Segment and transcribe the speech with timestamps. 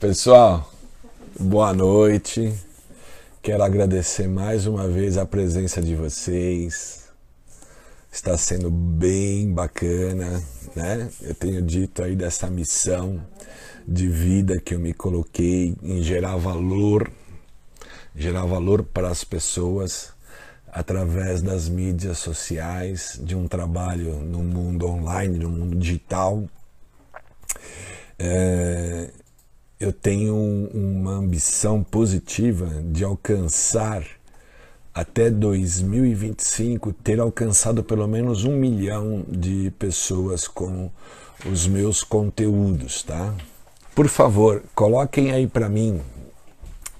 [0.00, 0.72] Pessoal,
[1.40, 2.54] boa noite.
[3.42, 7.08] Quero agradecer mais uma vez a presença de vocês.
[8.12, 10.40] Está sendo bem bacana,
[10.76, 11.10] né?
[11.20, 13.20] Eu tenho dito aí dessa missão
[13.88, 17.10] de vida que eu me coloquei em gerar valor,
[18.14, 20.12] gerar valor para as pessoas
[20.68, 26.44] através das mídias sociais, de um trabalho no mundo online, no mundo digital.
[28.16, 29.10] É,
[29.80, 30.34] eu tenho
[30.74, 34.04] uma ambição positiva de alcançar
[34.92, 40.90] até 2025 ter alcançado pelo menos um milhão de pessoas com
[41.48, 43.32] os meus conteúdos, tá?
[43.94, 46.00] Por favor, coloquem aí para mim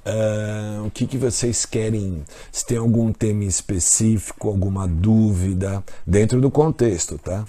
[0.06, 2.22] uh, o que, que vocês querem,
[2.52, 7.45] se tem algum tema específico, alguma dúvida, dentro do contexto, tá?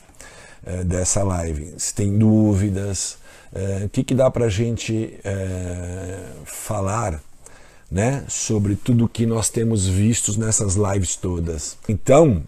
[0.65, 1.75] Uh, dessa live.
[1.77, 3.18] Se tem dúvidas,
[3.53, 7.21] é, o que, que dá para a gente é, falar
[7.89, 11.77] né, sobre tudo que nós temos visto nessas lives todas.
[11.87, 12.43] Então,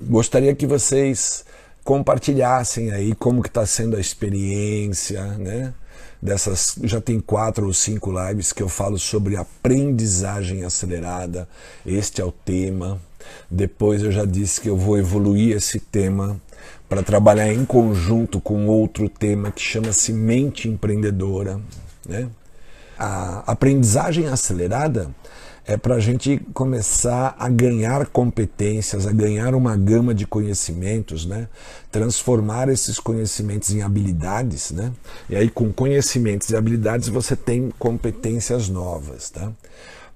[0.00, 1.44] gostaria que vocês
[1.82, 5.72] compartilhassem aí como que está sendo a experiência, né?
[6.20, 11.48] Dessas já tem quatro ou cinco lives que eu falo sobre aprendizagem acelerada.
[11.86, 13.00] Este é o tema.
[13.48, 16.40] Depois eu já disse que eu vou evoluir esse tema
[16.88, 21.60] para trabalhar em conjunto com outro tema que chama-se mente empreendedora.
[22.08, 22.28] Né?
[22.98, 25.10] A aprendizagem acelerada
[25.68, 31.46] é para a gente começar a ganhar competências, a ganhar uma gama de conhecimentos, né?
[31.92, 34.70] transformar esses conhecimentos em habilidades.
[34.70, 34.90] Né?
[35.28, 39.28] E aí, com conhecimentos e habilidades, você tem competências novas.
[39.28, 39.52] Tá?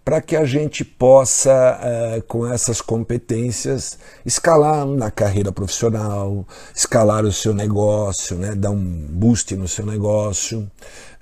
[0.04, 7.32] Para que a gente possa, uh, com essas competências, escalar na carreira profissional, escalar o
[7.32, 10.70] seu negócio, né, dar um boost no seu negócio.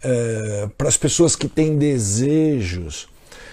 [0.02, 3.08] Uh, para as pessoas que têm desejos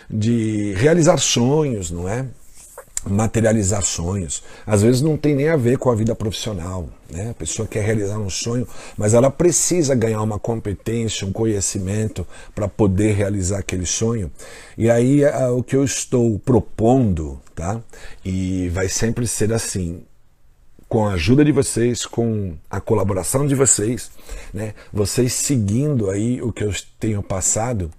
[0.09, 2.25] de realizar sonhos, não é?
[3.05, 4.43] Materializar sonhos.
[4.65, 6.89] Às vezes não tem nem a ver com a vida profissional.
[7.09, 7.29] Né?
[7.29, 12.67] A pessoa quer realizar um sonho, mas ela precisa ganhar uma competência, um conhecimento para
[12.67, 14.31] poder realizar aquele sonho.
[14.77, 15.21] E aí
[15.55, 17.79] o que eu estou propondo, tá?
[18.25, 20.01] E vai sempre ser assim,
[20.89, 24.11] com a ajuda de vocês, com a colaboração de vocês,
[24.53, 24.73] né?
[24.91, 27.89] Vocês seguindo aí o que eu tenho passado,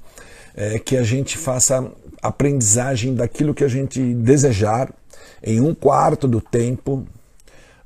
[0.54, 1.88] é que a gente faça
[2.23, 4.93] aprendizagem daquilo que a gente desejar
[5.43, 7.06] em um quarto do tempo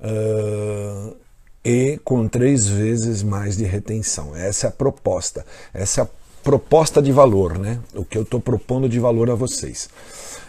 [0.01, 1.17] uh,
[1.65, 4.35] e com três vezes mais de retenção.
[4.35, 5.45] Essa é a proposta.
[5.73, 6.09] Essa é a
[6.43, 7.79] proposta de valor, né?
[7.95, 9.89] O que eu estou propondo de valor a vocês.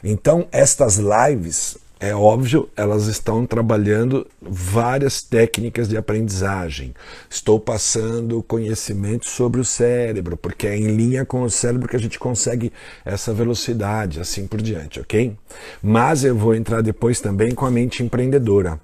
[0.04, 6.94] Então, estas lives é óbvio, elas estão trabalhando várias técnicas de aprendizagem.
[7.30, 12.00] Estou passando conhecimento sobre o cérebro, porque é em linha com o cérebro que a
[12.00, 12.74] gente consegue
[13.06, 15.38] essa velocidade, assim por diante, ok?
[15.82, 18.82] Mas eu vou entrar depois também com a mente empreendedora.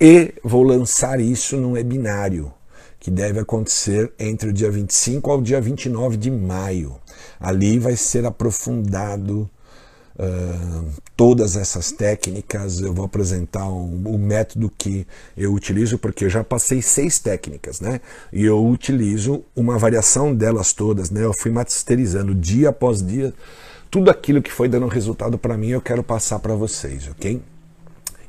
[0.00, 2.50] E vou lançar isso num webinário
[2.98, 6.96] que deve acontecer entre o dia 25 ao dia 29 de maio.
[7.38, 9.46] Ali vai ser aprofundado
[11.16, 15.06] Todas essas técnicas, eu vou apresentar um, o método que
[15.36, 18.00] eu utilizo, porque eu já passei seis técnicas, né?
[18.32, 21.24] E eu utilizo uma variação delas todas, né?
[21.24, 23.32] Eu fui masterizando dia após dia
[23.92, 27.42] tudo aquilo que foi dando resultado para mim, eu quero passar para vocês, ok?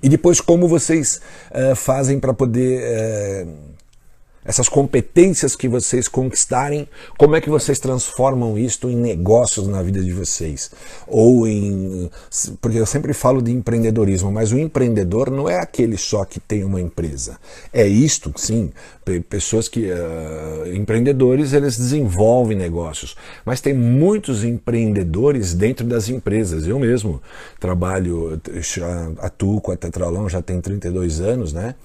[0.04, 1.22] E depois como vocês
[1.52, 3.50] uh, fazem para poder uh,
[4.46, 6.88] essas competências que vocês conquistarem,
[7.18, 10.72] como é que vocês transformam isto em negócios na vida de vocês?
[11.08, 12.10] Ou em.
[12.62, 16.64] Porque eu sempre falo de empreendedorismo, mas o empreendedor não é aquele só que tem
[16.64, 17.38] uma empresa.
[17.72, 18.72] É isto, sim.
[19.30, 19.90] Pessoas que.
[19.92, 23.16] Uh, empreendedores, eles desenvolvem negócios.
[23.46, 26.68] Mas tem muitos empreendedores dentro das empresas.
[26.68, 27.22] Eu mesmo
[27.60, 28.42] trabalho,
[29.20, 31.76] atuo com a Tetralão já tem 32 anos, né?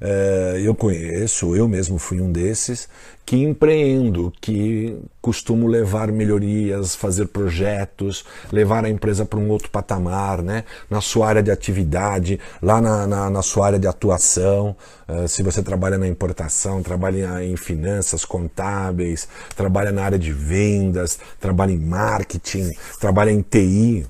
[0.00, 2.88] É, eu conheço, eu mesmo fui um desses,
[3.26, 10.40] que empreendo, que costumo levar melhorias, fazer projetos, levar a empresa para um outro patamar,
[10.40, 10.64] né?
[10.88, 14.74] na sua área de atividade, lá na, na, na sua área de atuação.
[15.06, 21.18] Uh, se você trabalha na importação, trabalha em finanças contábeis, trabalha na área de vendas,
[21.38, 24.06] trabalha em marketing, trabalha em TI.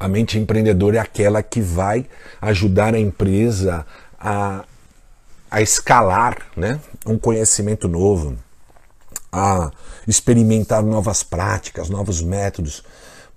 [0.00, 2.06] A mente empreendedora é aquela que vai
[2.40, 3.86] ajudar a empresa
[4.18, 4.64] a
[5.50, 8.36] a escalar né, um conhecimento novo,
[9.32, 9.70] a
[10.06, 12.82] experimentar novas práticas, novos métodos,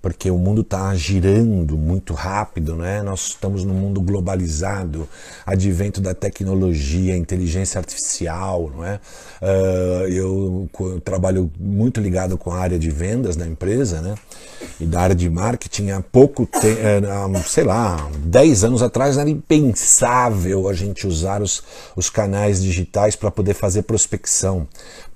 [0.02, 3.02] porque o mundo está girando muito rápido, né?
[3.02, 5.08] Nós estamos num mundo globalizado,
[5.46, 8.98] advento da tecnologia, inteligência artificial, não é?
[9.40, 14.16] Uh, eu, eu, trabalho muito ligado com a área de vendas da empresa, né?
[14.80, 19.28] E da área de marketing há pouco tempo, eh, sei lá, 10 anos atrás era
[19.28, 21.62] impensável a gente usar os,
[21.96, 24.66] os canais digitais para poder fazer prospecção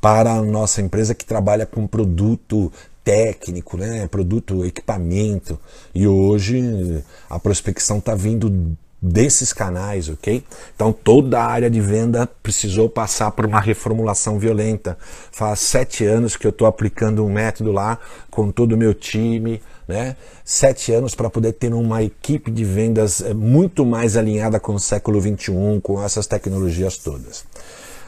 [0.01, 2.73] para a nossa empresa que trabalha com produto
[3.07, 4.09] técnico, né?
[4.09, 5.57] produto, equipamento.
[5.95, 10.43] E hoje a prospecção está vindo desses canais, ok?
[10.75, 14.99] Então toda a área de venda precisou passar por uma reformulação violenta.
[15.31, 17.97] Faz sete anos que eu estou aplicando um método lá
[18.29, 20.17] com todo o meu time, né?
[20.45, 24.81] Sete anos para poder ter uma equipe de vendas eh, muito mais alinhada com o
[24.81, 27.45] século 21, com essas tecnologias todas.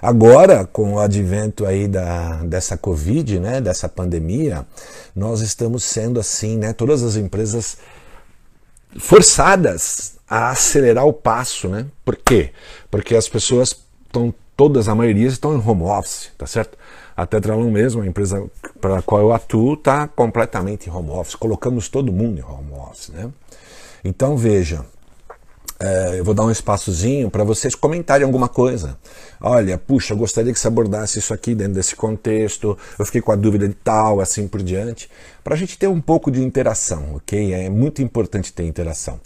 [0.01, 4.67] Agora, com o advento aí da, dessa Covid, né, dessa pandemia,
[5.15, 7.79] nós estamos sendo assim, né, todas as empresas
[8.97, 11.87] forçadas a acelerar o passo, né?
[12.05, 12.53] Por quê?
[12.91, 13.75] Porque as pessoas
[14.07, 16.77] estão, todas, a maioria estão em home office, tá certo?
[17.17, 18.45] A Tetralon mesmo, a empresa
[18.81, 21.35] para a qual eu atuo, está completamente em home office.
[21.35, 23.31] Colocamos todo mundo em home office, né?
[24.05, 24.85] Então veja,
[26.17, 28.99] eu vou dar um espaçozinho para vocês comentarem alguma coisa.
[29.41, 33.31] Olha, puxa, eu gostaria que você abordasse isso aqui dentro desse contexto, eu fiquei com
[33.31, 35.09] a dúvida de tal, assim por diante,
[35.45, 37.55] para a gente ter um pouco de interação, ok?
[37.55, 39.21] É muito importante ter interação.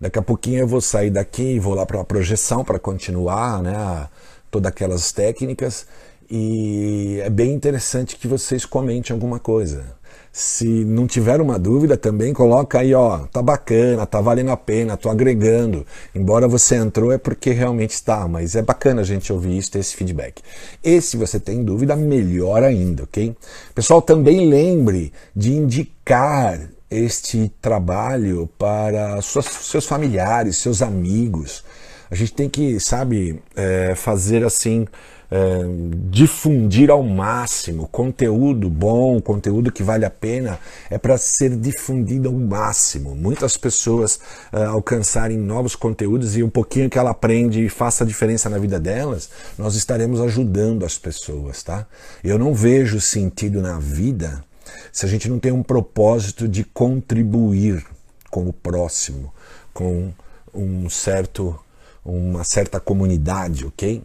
[0.00, 3.62] Daqui a pouquinho eu vou sair daqui e vou lá para a projeção para continuar,
[3.62, 4.08] né?
[4.50, 5.86] Todas aquelas técnicas.
[6.28, 9.84] E é bem interessante que vocês comentem alguma coisa.
[10.32, 14.96] Se não tiver uma dúvida também, coloca aí, ó, tá bacana, tá valendo a pena,
[14.96, 15.86] tô agregando.
[16.14, 19.80] Embora você entrou é porque realmente está, mas é bacana a gente ouvir isso, ter
[19.80, 20.42] esse feedback.
[20.82, 23.36] E se você tem dúvida, melhor ainda, ok?
[23.74, 26.60] Pessoal, também lembre de indicar
[26.90, 31.62] este trabalho para suas, seus familiares, seus amigos.
[32.10, 34.86] A gente tem que, sabe, é, fazer assim
[35.32, 35.62] é,
[36.10, 40.58] difundir ao máximo conteúdo bom, conteúdo que vale a pena,
[40.90, 43.14] é para ser difundido ao máximo.
[43.14, 44.20] Muitas pessoas
[44.52, 48.78] é, alcançarem novos conteúdos e um pouquinho que ela aprende e faça diferença na vida
[48.78, 51.86] delas, nós estaremos ajudando as pessoas, tá?
[52.22, 54.44] Eu não vejo sentido na vida
[54.92, 57.82] se a gente não tem um propósito de contribuir
[58.30, 59.32] com o próximo,
[59.72, 60.12] com
[60.52, 61.58] um certo,
[62.04, 64.02] uma certa comunidade, ok?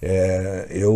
[0.00, 0.94] É, eu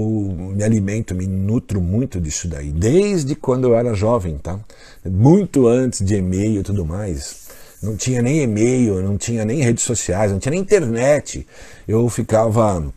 [0.55, 4.59] me alimento, me nutro muito disso daí, desde quando eu era jovem, tá?
[5.05, 7.49] Muito antes de e-mail e tudo mais.
[7.83, 11.47] Não tinha nem e-mail, não tinha nem redes sociais, não tinha nem internet.
[11.89, 12.93] Eu ficava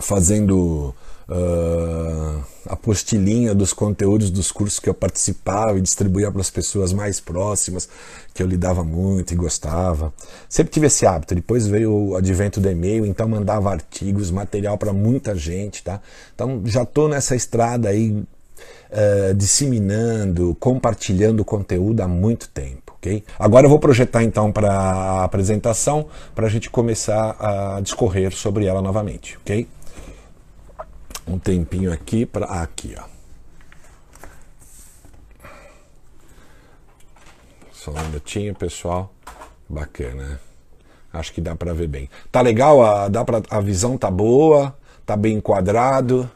[0.00, 0.94] fazendo
[1.28, 7.20] uh, apostilinha dos conteúdos dos cursos que eu participava e distribuía para as pessoas mais
[7.20, 7.88] próximas,
[8.32, 10.12] que eu lidava muito e gostava.
[10.48, 11.34] Sempre tive esse hábito.
[11.34, 16.00] Depois veio o advento do e-mail, então mandava artigos, material para muita gente, tá?
[16.34, 22.84] Então já estou nessa estrada aí uh, disseminando, compartilhando conteúdo há muito tempo.
[22.98, 23.22] Okay?
[23.38, 28.64] Agora eu vou projetar então para a apresentação para a gente começar a discorrer sobre
[28.64, 29.68] ela novamente, ok?
[31.26, 33.04] Um tempinho aqui para aqui, ó.
[37.72, 39.12] Só um minutinho, pessoal.
[39.68, 40.40] Bacana.
[41.12, 42.08] Acho que dá para ver bem.
[42.32, 42.82] Tá legal?
[42.82, 46.30] A, dá pra, a visão tá boa, tá bem enquadrado.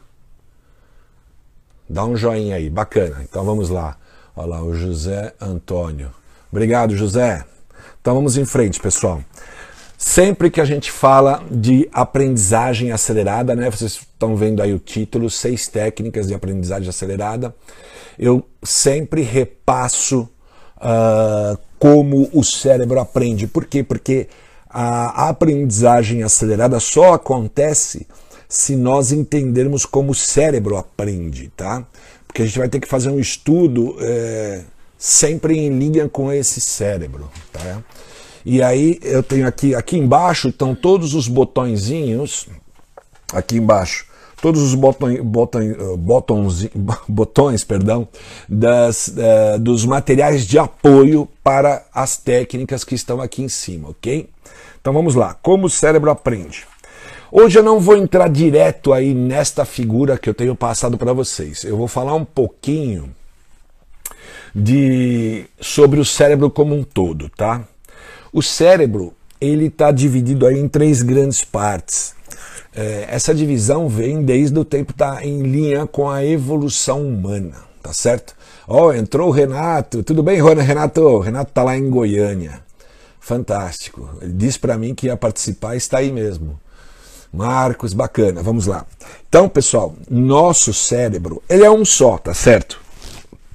[1.88, 3.23] Dá um joinha aí, bacana.
[3.23, 3.97] Então vamos lá.
[4.37, 6.12] Olha lá, o José Antônio.
[6.52, 7.45] Obrigado, José.
[8.00, 9.23] Então vamos em frente, pessoal.
[10.00, 13.69] Sempre que a gente fala de aprendizagem acelerada, né?
[13.69, 17.52] Vocês estão vendo aí o título, seis técnicas de aprendizagem acelerada.
[18.17, 20.28] Eu sempre repasso
[20.76, 23.49] uh, como o cérebro aprende.
[23.49, 23.83] Por quê?
[23.83, 24.28] Porque
[24.71, 28.07] a aprendizagem acelerada só acontece
[28.49, 31.85] se nós entendermos como o cérebro aprende, tá?
[32.25, 34.62] Porque a gente vai ter que fazer um estudo é,
[34.97, 37.83] sempre em linha com esse cérebro, tá?
[38.50, 42.49] E aí eu tenho aqui, aqui embaixo estão todos os botõezinhos,
[43.31, 44.07] aqui embaixo,
[44.40, 46.71] todos os botões, botões, botões,
[47.07, 48.09] botões perdão,
[48.49, 54.31] das, uh, dos materiais de apoio para as técnicas que estão aqui em cima, ok?
[54.81, 56.67] Então vamos lá, como o cérebro aprende.
[57.31, 61.64] Hoje eu não vou entrar direto aí nesta figura que eu tenho passado para vocês.
[61.64, 63.14] Eu vou falar um pouquinho
[64.55, 67.62] de sobre o cérebro como um todo, tá?
[68.38, 72.14] O cérebro ele está dividido aí em três grandes partes.
[72.73, 77.92] É, essa divisão vem desde o tempo tá em linha com a evolução humana, tá
[77.92, 78.37] certo?
[78.68, 80.04] Ó, oh, entrou o Renato.
[80.04, 81.00] Tudo bem, Renato?
[81.00, 82.61] O Renato tá lá em Goiânia.
[83.18, 84.09] Fantástico.
[84.23, 86.61] Ele disse para mim que ia participar e está aí mesmo.
[87.33, 88.40] Marcos, bacana.
[88.40, 88.87] Vamos lá.
[89.28, 92.80] Então, pessoal, nosso cérebro, ele é um só, tá certo?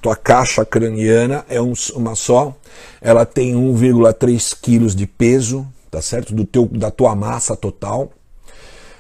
[0.03, 2.53] Tua caixa craniana é um, uma só.
[3.01, 6.35] Ela tem 1,3 quilos de peso, tá certo?
[6.35, 8.11] Do teu, da tua massa total.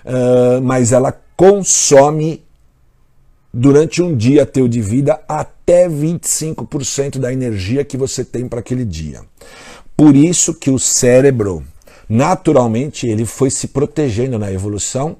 [0.05, 2.41] Uh, mas ela consome
[3.53, 8.85] durante um dia teu de vida até 25% da energia que você tem para aquele
[8.85, 9.23] dia.
[9.97, 11.65] Por isso que o cérebro,
[12.07, 15.17] naturalmente, ele foi se protegendo na evolução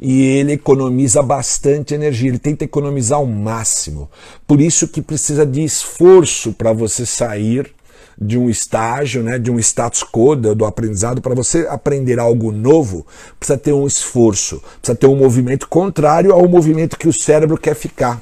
[0.00, 4.10] e ele economiza bastante energia, ele tenta economizar o máximo.
[4.46, 7.70] Por isso que precisa de esforço para você sair
[8.18, 13.06] de um estágio, né, de um status quo do aprendizado, para você aprender algo novo,
[13.38, 17.74] precisa ter um esforço, precisa ter um movimento contrário ao movimento que o cérebro quer
[17.74, 18.20] ficar.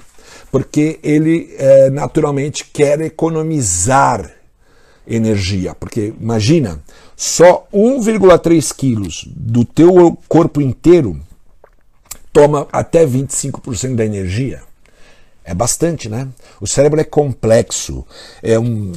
[0.51, 4.31] Porque ele é, naturalmente quer economizar
[5.07, 5.75] energia.
[5.75, 6.81] Porque imagina,
[7.17, 11.21] só 1,3 quilos do teu corpo inteiro
[12.39, 14.63] toma até 25% da energia.
[15.45, 16.29] É bastante, né?
[16.61, 18.07] O cérebro é complexo,
[18.41, 18.93] é um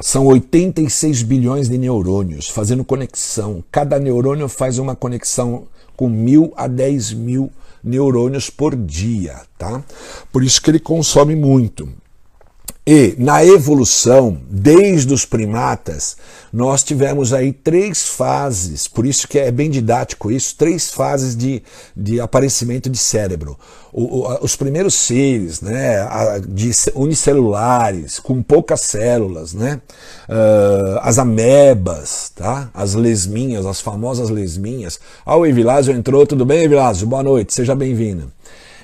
[0.00, 3.64] são 86 bilhões de neurônios fazendo conexão.
[3.70, 7.50] Cada neurônio faz uma conexão com mil a 10 mil
[7.82, 9.82] neurônios por dia, tá?
[10.32, 11.88] Por isso que ele consome muito.
[12.88, 16.16] E na evolução, desde os primatas,
[16.52, 21.64] nós tivemos aí três fases, por isso que é bem didático isso, três fases de,
[21.96, 23.58] de aparecimento de cérebro.
[23.92, 25.98] O, o, os primeiros seres, né,
[26.48, 29.80] de unicelulares, com poucas células, né,
[30.28, 35.00] uh, as amebas, tá, as lesminhas, as famosas lesminhas.
[35.24, 37.08] Ah, o Evilásio entrou, tudo bem, Evilásio?
[37.08, 38.30] Boa noite, seja bem-vindo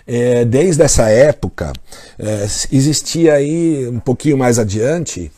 [0.07, 1.73] é, desde essa época,
[2.19, 5.31] é, existia aí, um pouquinho mais adiante,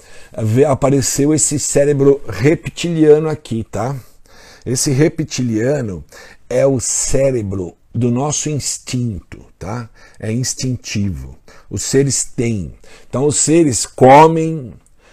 [0.68, 3.94] apareceu esse cérebro reptiliano aqui, tá?
[4.64, 6.04] Esse reptiliano
[6.48, 9.88] é o cérebro do nosso instinto, tá?
[10.18, 11.36] É instintivo.
[11.70, 12.74] Os seres têm.
[13.08, 14.72] Então, os seres comem,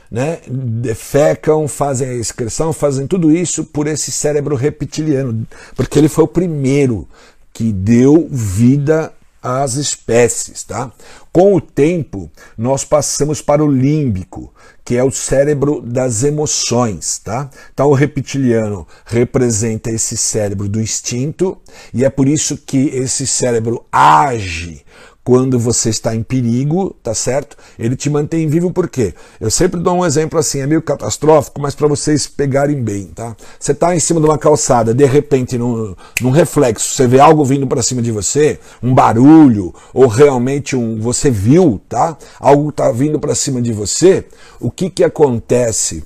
[0.10, 6.24] né, defecam, fazem a excreção, fazem tudo isso por esse cérebro reptiliano, porque ele foi
[6.24, 7.08] o primeiro
[7.53, 10.92] que deu vida as espécies, tá?
[11.32, 17.50] Com o tempo, nós passamos para o límbico, que é o cérebro das emoções, tá?
[17.74, 21.58] Então o reptiliano representa esse cérebro do instinto
[21.94, 24.86] e é por isso que esse cérebro age
[25.24, 27.56] quando você está em perigo, tá certo?
[27.78, 29.13] Ele te mantém vivo por quê?
[29.40, 33.36] Eu sempre dou um exemplo assim, é meio catastrófico, mas para vocês pegarem bem, tá?
[33.60, 37.46] Você está em cima de uma calçada, de repente, num, num reflexo, você vê algo
[37.46, 42.18] vindo para cima de você, um barulho, ou realmente um, você viu, tá?
[42.40, 44.25] Algo está vindo para cima de você,
[44.60, 46.04] o que que acontece?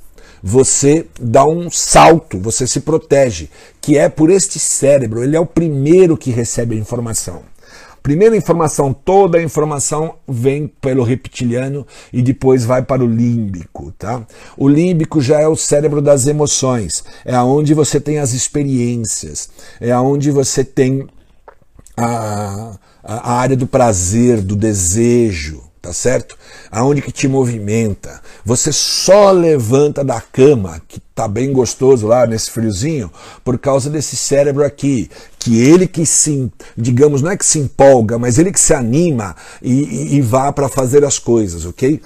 [0.47, 3.49] você dá um salto, você se protege,
[3.81, 7.41] que é por este cérebro, ele é o primeiro que recebe a informação.
[8.05, 14.21] Primeira informação, toda a informação vem pelo reptiliano e depois vai para o límbico, tá?
[14.55, 19.49] O límbico já é o cérebro das emoções, é aonde você tem as experiências,
[19.81, 21.07] é aonde você tem
[21.97, 26.35] a, a área do prazer, do desejo, tá certo?
[26.71, 28.19] Aonde que te movimenta.
[28.43, 33.11] Você só levanta da cama, que tá bem gostoso lá nesse friozinho,
[33.43, 38.17] por causa desse cérebro aqui, que ele que se, digamos, não é que se empolga,
[38.17, 42.01] mas ele que se anima e, e, e vá para fazer as coisas, ok?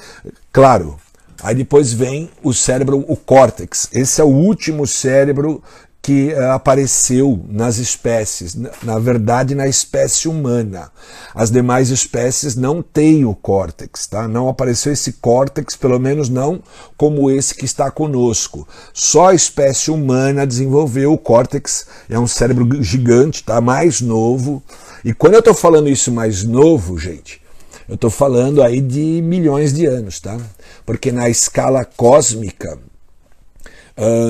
[0.52, 0.98] Claro,
[1.42, 3.88] Aí depois vem o cérebro, o córtex.
[3.94, 5.64] Esse é o último cérebro
[6.01, 10.91] que uh, apareceu nas espécies, na verdade na espécie humana.
[11.36, 14.27] As demais espécies não têm o córtex, tá?
[14.27, 16.62] Não apareceu esse córtex, pelo menos não
[16.98, 18.68] como esse que está conosco.
[18.94, 23.60] Só a espécie humana desenvolveu o córtex, é um cérebro gigante, tá?
[23.60, 24.63] Mais novo.
[25.03, 27.41] E quando eu estou falando isso mais novo, gente,
[27.88, 30.38] eu estou falando aí de milhões de anos, tá?
[30.86, 32.79] Porque na escala cósmica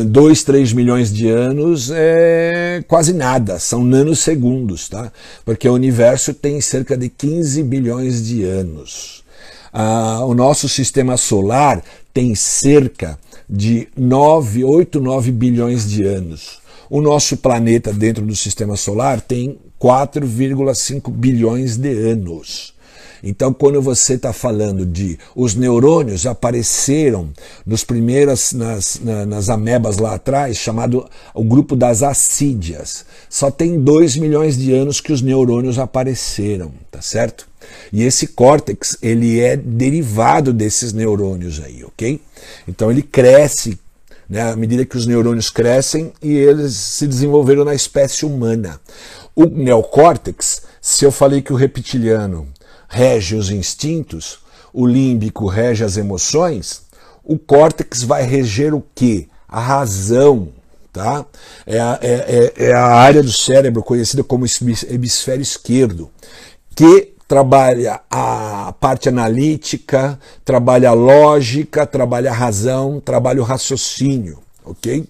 [0.07, 5.11] 2, uh, 3 milhões de anos é quase nada, são nanosegundos, tá?
[5.45, 9.23] Porque o universo tem cerca de 15 bilhões de anos.
[9.71, 16.59] Uh, o nosso sistema solar tem cerca de 9, 8, 9 bilhões de anos.
[16.89, 22.73] O nosso planeta dentro do sistema solar tem 4,5 bilhões de anos.
[23.23, 27.29] Então, quando você está falando de os neurônios apareceram
[27.65, 33.05] nos primeiras nas, na, nas amebas lá atrás, chamado o grupo das assídias.
[33.29, 37.47] Só tem 2 milhões de anos que os neurônios apareceram, tá certo?
[37.91, 42.21] E esse córtex, ele é derivado desses neurônios aí, ok?
[42.67, 43.77] Então ele cresce
[44.29, 48.79] né, à medida que os neurônios crescem e eles se desenvolveram na espécie humana.
[49.35, 52.47] O neocórtex, se eu falei que o reptiliano
[52.89, 54.39] rege os instintos,
[54.73, 56.81] o límbico rege as emoções,
[57.23, 59.27] o córtex vai reger o quê?
[59.47, 60.49] A razão,
[60.91, 61.25] tá?
[61.65, 64.45] É a, é, é, é a área do cérebro conhecida como
[64.89, 66.09] hemisfério esquerdo,
[66.75, 75.07] que trabalha a parte analítica, trabalha a lógica, trabalha a razão, trabalha o raciocínio, ok?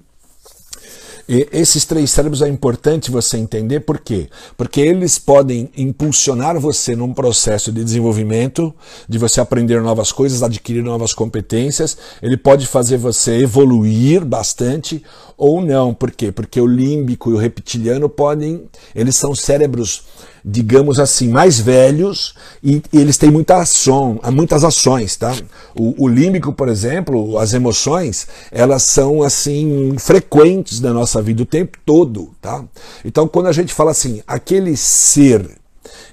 [1.32, 4.28] E esses três cérebros é importante você entender por quê?
[4.58, 8.74] Porque eles podem impulsionar você num processo de desenvolvimento,
[9.08, 11.96] de você aprender novas coisas, adquirir novas competências.
[12.20, 15.04] Ele pode fazer você evoluir bastante
[15.38, 15.94] ou não.
[15.94, 16.32] Por quê?
[16.32, 18.64] Porque o límbico e o reptiliano podem,
[18.96, 20.06] eles são cérebros
[20.44, 25.36] digamos assim, mais velhos e, e eles têm muita ação, muitas ações, tá?
[25.76, 31.46] O, o, límbico, por exemplo, as emoções, elas são assim frequentes na nossa vida o
[31.46, 32.64] tempo todo, tá?
[33.04, 35.50] Então, quando a gente fala assim, aquele ser,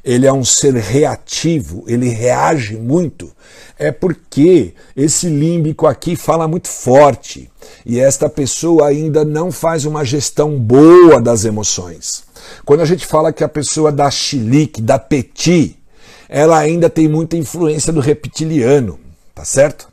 [0.04, 3.30] ele é um ser reativo, ele reage muito,
[3.78, 7.50] é porque esse límbico aqui fala muito forte
[7.84, 12.25] e esta pessoa ainda não faz uma gestão boa das emoções.
[12.64, 15.76] Quando a gente fala que a pessoa dá chilique, dá petit,
[16.28, 18.98] ela ainda tem muita influência do reptiliano,
[19.34, 19.88] tá certo?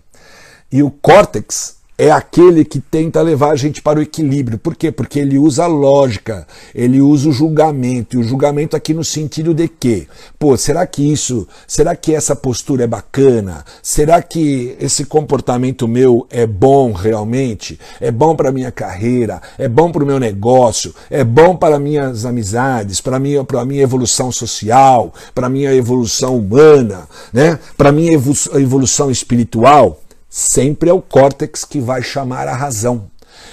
[0.72, 4.58] E o córtex é aquele que tenta levar a gente para o equilíbrio.
[4.58, 4.92] Por quê?
[4.92, 8.16] Porque ele usa a lógica, ele usa o julgamento.
[8.16, 10.08] E o julgamento aqui no sentido de que,
[10.40, 13.64] pô, será que isso, será que essa postura é bacana?
[13.82, 17.80] Será que esse comportamento meu é bom realmente?
[18.02, 19.42] É bom para minha carreira?
[19.58, 20.96] É bom para o meu negócio?
[21.12, 23.02] É bom para minhas amizades?
[23.02, 25.14] Para minha, para minha evolução social?
[25.36, 27.08] Para minha evolução humana?
[27.32, 27.60] Né?
[27.78, 30.03] Para minha evolução espiritual?
[30.34, 33.04] Sempre é o córtex que vai chamar a razão.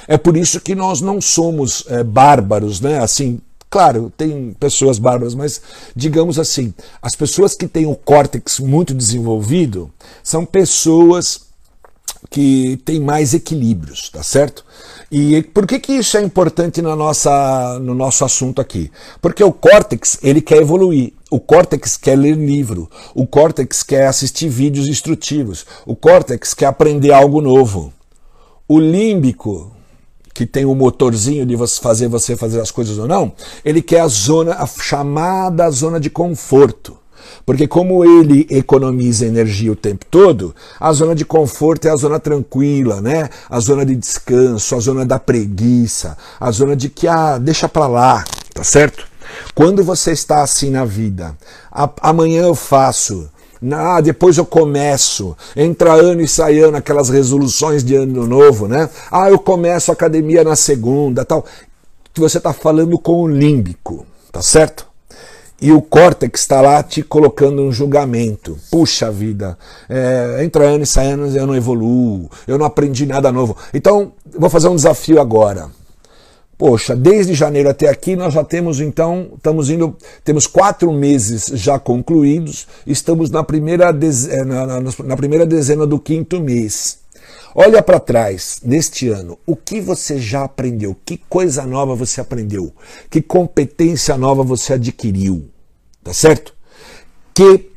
[0.09, 2.99] É por isso que nós não somos é, bárbaros, né?
[2.99, 5.61] Assim, claro, tem pessoas bárbaras, mas
[5.95, 6.73] digamos assim,
[7.03, 9.91] as pessoas que têm o córtex muito desenvolvido
[10.23, 11.43] são pessoas
[12.31, 14.65] que têm mais equilíbrios, tá certo?
[15.13, 18.91] E por que, que isso é importante na nossa, no nosso assunto aqui?
[19.21, 21.13] Porque o córtex ele quer evoluir.
[21.31, 22.91] O córtex quer ler livro.
[23.15, 25.65] O córtex quer assistir vídeos instrutivos.
[25.87, 27.93] O córtex quer aprender algo novo.
[28.67, 29.71] O límbico,
[30.35, 33.33] que tem o motorzinho de fazer você fazer as coisas ou não,
[33.65, 36.99] ele quer a zona, a chamada zona de conforto.
[37.47, 42.19] Porque como ele economiza energia o tempo todo, a zona de conforto é a zona
[42.19, 43.29] tranquila, né?
[43.49, 47.87] A zona de descanso, a zona da preguiça, a zona de que ah, deixa para
[47.87, 49.10] lá, tá certo?
[49.55, 51.37] Quando você está assim na vida,
[52.01, 53.29] amanhã eu faço,
[53.73, 55.37] ah, depois eu começo.
[55.55, 58.89] Entra ano e sai ano, aquelas resoluções de ano novo, né?
[59.11, 61.45] Ah, eu começo academia na segunda, tal.
[62.13, 64.91] Que você está falando com o límbico, tá certo?
[65.61, 68.57] e o córtex está lá te colocando um julgamento.
[68.71, 73.31] Puxa vida, é, entra ano e sai ano eu não evoluo, eu não aprendi nada
[73.31, 73.57] novo.
[73.75, 75.69] Então, vou fazer um desafio agora.
[76.61, 81.79] Poxa, desde janeiro até aqui nós já temos então, estamos indo, temos quatro meses já
[81.79, 86.99] concluídos, estamos na primeira, dezena, na, na, na primeira dezena do quinto mês.
[87.55, 90.95] Olha para trás neste ano, o que você já aprendeu?
[91.03, 92.75] Que coisa nova você aprendeu?
[93.09, 95.49] Que competência nova você adquiriu?
[96.05, 96.53] Tá certo?
[97.33, 97.71] Que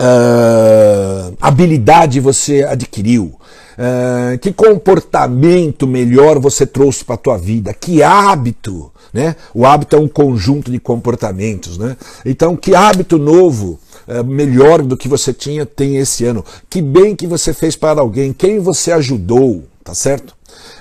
[0.00, 3.38] uh, habilidade você adquiriu?
[3.78, 7.74] Uh, que comportamento melhor você trouxe para a tua vida?
[7.74, 8.90] Que hábito?
[9.12, 9.36] Né?
[9.54, 11.76] O hábito é um conjunto de comportamentos.
[11.76, 11.96] Né?
[12.24, 16.44] Então, que hábito novo é, melhor do que você tinha tem esse ano.
[16.70, 20.34] Que bem que você fez para alguém, quem você ajudou, tá certo?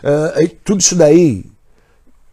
[0.03, 1.45] Uh, tudo isso daí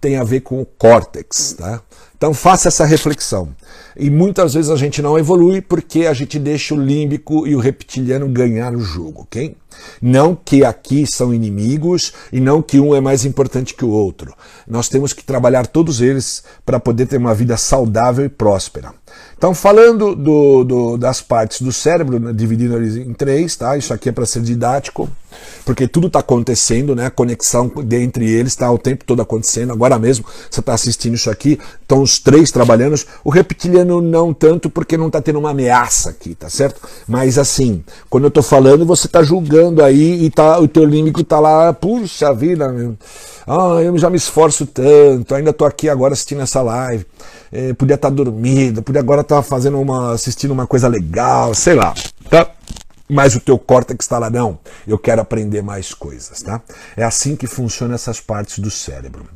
[0.01, 1.81] tem a ver com o córtex, tá?
[2.23, 3.49] Então faça essa reflexão.
[3.97, 7.59] E muitas vezes a gente não evolui porque a gente deixa o límbico e o
[7.59, 9.57] reptiliano ganhar o jogo, ok?
[10.01, 14.33] Não que aqui são inimigos e não que um é mais importante que o outro.
[14.69, 18.95] Nós temos que trabalhar todos eles para poder ter uma vida saudável e próspera.
[19.37, 23.77] Então, falando do, do, das partes do cérebro, né, dividindo eles em três, tá?
[23.77, 25.09] Isso aqui é para ser didático.
[25.65, 27.07] porque tudo está acontecendo, né?
[27.07, 29.73] A conexão entre eles está o tempo todo acontecendo.
[29.73, 33.01] Agora mesmo você está assistindo isso aqui, estão os três trabalhando.
[33.25, 36.81] O reptiliano não tanto porque não está tendo uma ameaça aqui, tá certo?
[37.07, 41.21] Mas assim, quando eu estou falando, você está julgando aí e tá, o teu límbico
[41.21, 42.97] está lá, puxa vida, meu.
[43.47, 47.05] Ah, eu já me esforço tanto, ainda estou aqui agora assistindo essa live.
[47.53, 51.55] É, podia estar tá dormindo, podia agora estar tá fazendo uma, assistindo uma coisa legal,
[51.55, 51.93] sei lá,
[52.31, 52.51] tá?
[53.13, 56.63] mas o teu córtex está lá, não, eu quero aprender mais coisas, tá?
[56.97, 59.27] É assim que funcionam essas partes do cérebro.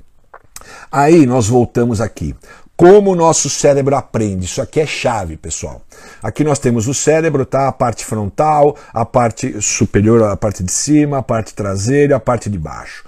[0.90, 2.34] Aí nós voltamos aqui.
[2.76, 4.44] Como o nosso cérebro aprende?
[4.44, 5.80] Isso aqui é chave, pessoal.
[6.22, 7.68] Aqui nós temos o cérebro, tá?
[7.68, 12.50] A parte frontal, a parte superior, a parte de cima, a parte traseira, a parte
[12.50, 13.02] de baixo.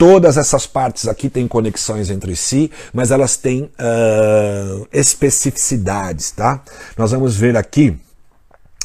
[0.00, 6.62] Todas essas partes aqui têm conexões entre si, mas elas têm uh, especificidades, tá?
[6.96, 8.00] Nós vamos ver aqui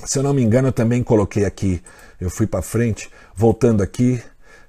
[0.06, 1.82] se eu não me engano, eu também coloquei aqui,
[2.19, 4.21] eu fui para frente, voltando aqui,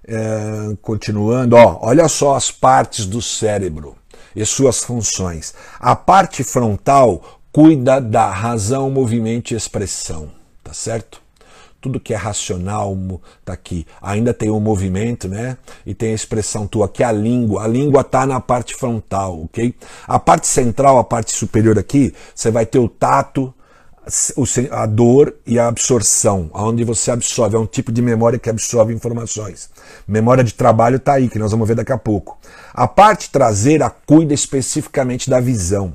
[0.06, 3.96] é, continuando, ó, olha só as partes do cérebro
[4.34, 5.52] e suas funções.
[5.78, 10.30] A parte frontal cuida da razão, movimento e expressão,
[10.62, 11.20] tá certo?
[11.86, 12.98] Tudo que é racional
[13.44, 13.86] tá aqui.
[14.02, 15.56] Ainda tem o movimento, né?
[15.86, 17.62] E tem a expressão tua, que é a língua.
[17.62, 19.72] A língua tá na parte frontal, ok?
[20.04, 23.54] A parte central, a parte superior aqui, você vai ter o tato,
[24.72, 28.92] a dor e a absorção, onde você absorve, é um tipo de memória que absorve
[28.92, 29.70] informações.
[30.08, 32.36] Memória de trabalho está aí, que nós vamos ver daqui a pouco.
[32.74, 35.92] A parte traseira cuida especificamente da visão.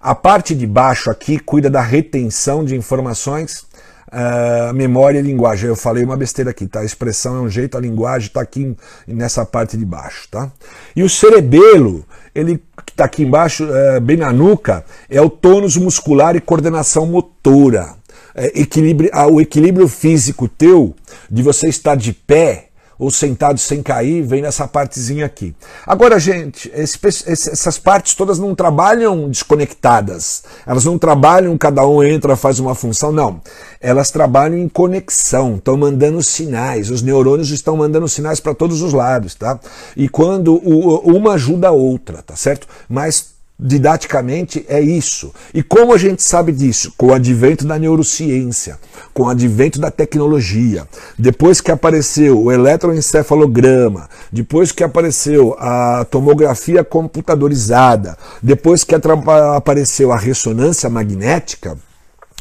[0.00, 3.66] A parte de baixo aqui cuida da retenção de informações,
[4.08, 5.68] uh, memória e linguagem.
[5.68, 6.80] Eu falei uma besteira aqui, tá?
[6.80, 10.50] A expressão é um jeito, a linguagem está aqui nessa parte de baixo, tá?
[10.94, 15.76] E o cerebelo ele que está aqui embaixo, é, bem na nuca, é o tônus
[15.76, 17.96] muscular e coordenação motora.
[18.34, 20.94] É, equilíbrio, o equilíbrio físico teu,
[21.30, 22.67] de você estar de pé,
[22.98, 25.54] ou sentado sem cair, vem nessa partezinha aqui.
[25.86, 30.42] Agora, gente, esse, essas partes todas não trabalham desconectadas.
[30.66, 33.40] Elas não trabalham, cada um entra, faz uma função, não.
[33.80, 36.90] Elas trabalham em conexão, estão mandando sinais.
[36.90, 39.60] Os neurônios estão mandando sinais para todos os lados, tá?
[39.96, 42.66] E quando uma ajuda a outra, tá certo?
[42.88, 45.32] Mas Didaticamente é isso.
[45.52, 46.92] E como a gente sabe disso?
[46.96, 48.78] Com o advento da neurociência,
[49.12, 50.86] com o advento da tecnologia.
[51.18, 60.16] Depois que apareceu o eletroencefalograma, depois que apareceu a tomografia computadorizada, depois que apareceu a
[60.16, 61.76] ressonância magnética,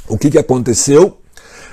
[0.08, 1.18] o que, que aconteceu?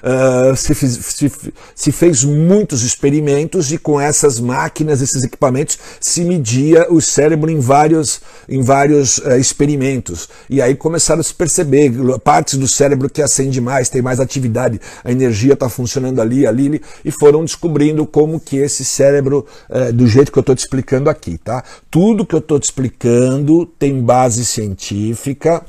[0.04, 1.32] Uh, se, se,
[1.74, 7.58] se, fez muitos experimentos e com essas máquinas, esses equipamentos, se media o cérebro em
[7.58, 10.28] vários, em vários uh, experimentos.
[10.48, 14.80] E aí começaram a se perceber partes do cérebro que acende mais, tem mais atividade,
[15.02, 20.06] a energia está funcionando ali, ali, e foram descobrindo como que esse cérebro, uh, do
[20.06, 21.64] jeito que eu estou te explicando aqui, tá?
[21.90, 25.64] Tudo que eu estou te explicando tem base científica,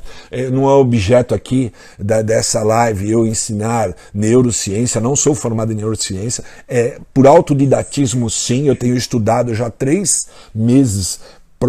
[0.52, 3.94] não é objeto aqui da, dessa live eu ensinar
[4.28, 10.28] neurociência, não sou formado em neurociência, é, por autodidatismo sim, eu tenho estudado já três
[10.54, 11.20] meses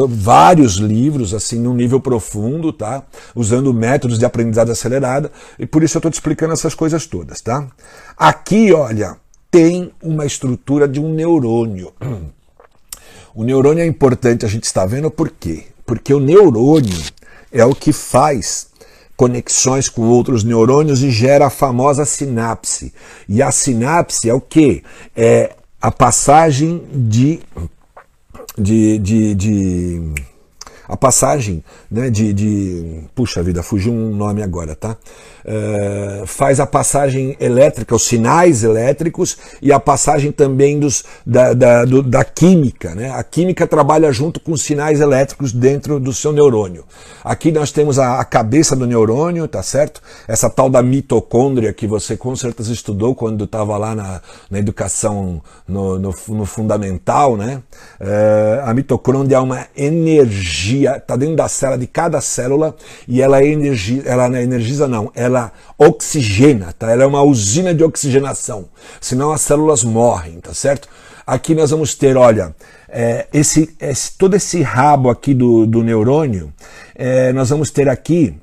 [0.10, 3.04] vários livros, assim, num nível profundo, tá?
[3.34, 7.42] Usando métodos de aprendizado acelerada, e por isso eu estou te explicando essas coisas todas,
[7.42, 7.68] tá?
[8.16, 9.16] Aqui, olha,
[9.50, 11.94] tem uma estrutura de um neurônio.
[13.34, 15.66] O neurônio é importante, a gente está vendo por quê?
[15.86, 16.98] Porque o neurônio
[17.52, 18.67] é o que faz
[19.18, 22.94] conexões com outros neurônios e gera a famosa sinapse.
[23.28, 24.84] E a sinapse é o que?
[25.16, 27.40] É a passagem de,
[28.56, 30.14] de, de, de
[30.88, 33.02] a passagem né, de, de.
[33.14, 34.98] Puxa vida, fugiu um nome agora, tá?
[35.48, 41.86] Uh, faz a passagem elétrica, os sinais elétricos e a passagem também dos, da, da,
[41.86, 42.94] do, da química.
[42.94, 43.10] Né?
[43.10, 46.84] A química trabalha junto com os sinais elétricos dentro do seu neurônio.
[47.24, 50.02] Aqui nós temos a, a cabeça do neurônio, tá certo?
[50.28, 54.22] Essa tal da mitocôndria que você com certeza estudou quando estava lá na,
[54.52, 57.62] na educação no, no, no fundamental, né?
[58.02, 62.76] Uh, a mitocôndria é uma energia, está dentro da célula de cada célula
[63.08, 66.92] e ela energiza, ela não energiza não, ela oxigena, tá?
[66.92, 68.66] Ela é uma usina de oxigenação,
[69.02, 70.88] senão as células morrem, tá certo?
[71.26, 72.56] Aqui nós vamos ter, olha,
[72.88, 76.54] é, esse, esse, todo esse rabo aqui do, do neurônio,
[76.96, 78.34] é, nós vamos ter aqui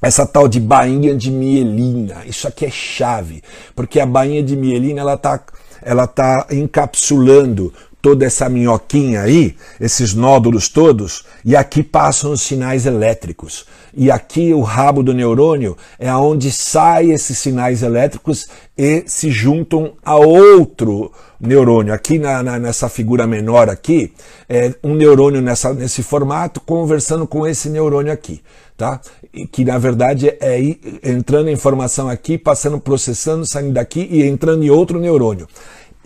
[0.00, 2.22] essa tal de bainha de mielina.
[2.26, 3.42] Isso aqui é chave,
[3.74, 5.40] porque a bainha de mielina ela está
[5.82, 7.72] ela tá encapsulando
[8.06, 13.66] toda essa minhoquinha aí, esses nódulos todos, e aqui passam os sinais elétricos.
[13.92, 18.46] E aqui o rabo do neurônio é onde saem esses sinais elétricos
[18.78, 21.92] e se juntam a outro neurônio.
[21.92, 24.12] Aqui na, na, nessa figura menor aqui,
[24.48, 28.40] é um neurônio nessa, nesse formato conversando com esse neurônio aqui.
[28.76, 29.00] Tá?
[29.34, 30.60] E que na verdade é
[31.02, 35.48] entrando informação aqui, passando, processando, saindo daqui e entrando em outro neurônio.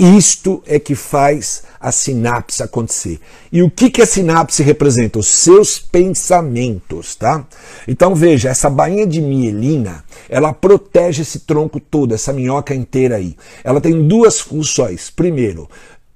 [0.00, 3.20] Isto é que faz a sinapse acontecer.
[3.52, 5.18] E o que, que a sinapse representa?
[5.18, 7.44] Os seus pensamentos, tá?
[7.86, 13.36] Então veja, essa bainha de mielina, ela protege esse tronco todo, essa minhoca inteira aí.
[13.62, 15.10] Ela tem duas funções.
[15.10, 15.68] Primeiro,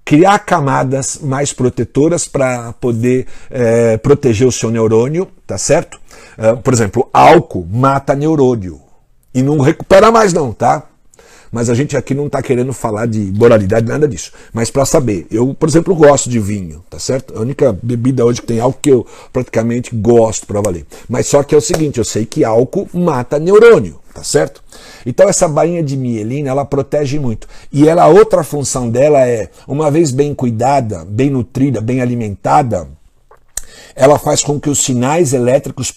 [0.02, 6.00] criar camadas mais protetoras para poder é, proteger o seu neurônio, tá certo?
[6.38, 8.80] É, por exemplo, álcool mata neurônio
[9.34, 10.84] e não recupera mais não, tá?
[11.54, 14.32] Mas a gente aqui não está querendo falar de moralidade, nada disso.
[14.52, 17.38] Mas para saber, eu, por exemplo, gosto de vinho, tá certo?
[17.38, 20.84] A única bebida hoje que tem álcool que eu praticamente gosto para valer.
[21.08, 24.64] Mas só que é o seguinte, eu sei que álcool mata neurônio, tá certo?
[25.06, 27.46] Então essa bainha de mielina, ela protege muito.
[27.72, 32.88] E ela, outra função dela é, uma vez bem cuidada, bem nutrida, bem alimentada,
[33.94, 35.92] ela faz com que os sinais elétricos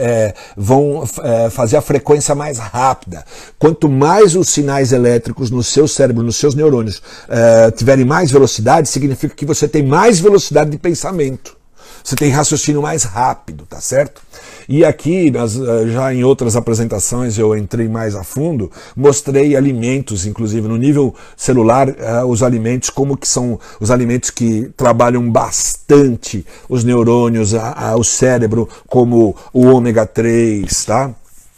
[0.00, 3.24] é, vão é, fazer a frequência mais rápida.
[3.58, 8.88] Quanto mais os sinais elétricos no seu cérebro, nos seus neurônios, é, tiverem mais velocidade,
[8.88, 11.56] significa que você tem mais velocidade de pensamento.
[12.02, 14.20] Você tem raciocínio mais rápido, tá certo?
[14.68, 20.26] E aqui, nas, eh, já em outras apresentações, eu entrei mais a fundo, mostrei alimentos,
[20.26, 26.46] inclusive no nível celular, uh, os alimentos, como que são os alimentos que trabalham bastante
[26.68, 27.52] os neurônios,
[27.96, 31.10] o cérebro, como o ômega 3, tá?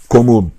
[0.09, 0.51] Como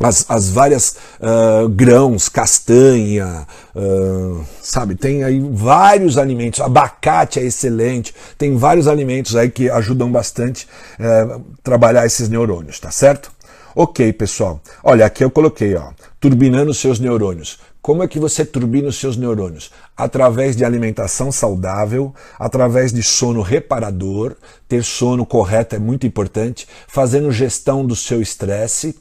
[0.00, 4.94] as, as várias uh, grãos, castanha, uh, sabe?
[4.94, 6.60] Tem aí vários alimentos.
[6.60, 8.14] Abacate é excelente.
[8.36, 10.66] Tem vários alimentos aí que ajudam bastante
[10.98, 13.30] uh, trabalhar esses neurônios, tá certo?
[13.74, 14.60] Ok, pessoal.
[14.82, 17.58] Olha, aqui eu coloquei, ó, turbinando seus neurônios.
[17.88, 19.70] Como é que você turbina os seus neurônios?
[19.96, 24.36] Através de alimentação saudável, através de sono reparador,
[24.68, 28.94] ter sono correto é muito importante, fazendo gestão do seu estresse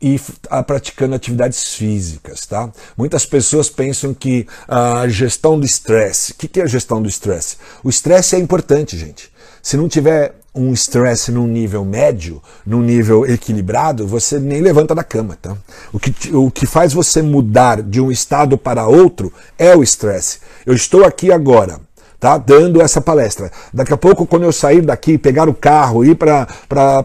[0.00, 0.20] e
[0.68, 2.70] praticando atividades físicas, tá?
[2.96, 7.56] Muitas pessoas pensam que a gestão do estresse, o que é a gestão do estresse?
[7.82, 9.32] O estresse é importante, gente.
[9.60, 15.04] Se não tiver um estresse num nível médio, num nível equilibrado, você nem levanta da
[15.04, 15.56] cama, tá?
[15.92, 20.40] O que, o que faz você mudar de um estado para outro é o estresse.
[20.66, 21.80] Eu estou aqui agora,
[22.18, 22.36] tá?
[22.36, 23.52] Dando essa palestra.
[23.72, 26.48] Daqui a pouco, quando eu sair daqui, pegar o carro, ir para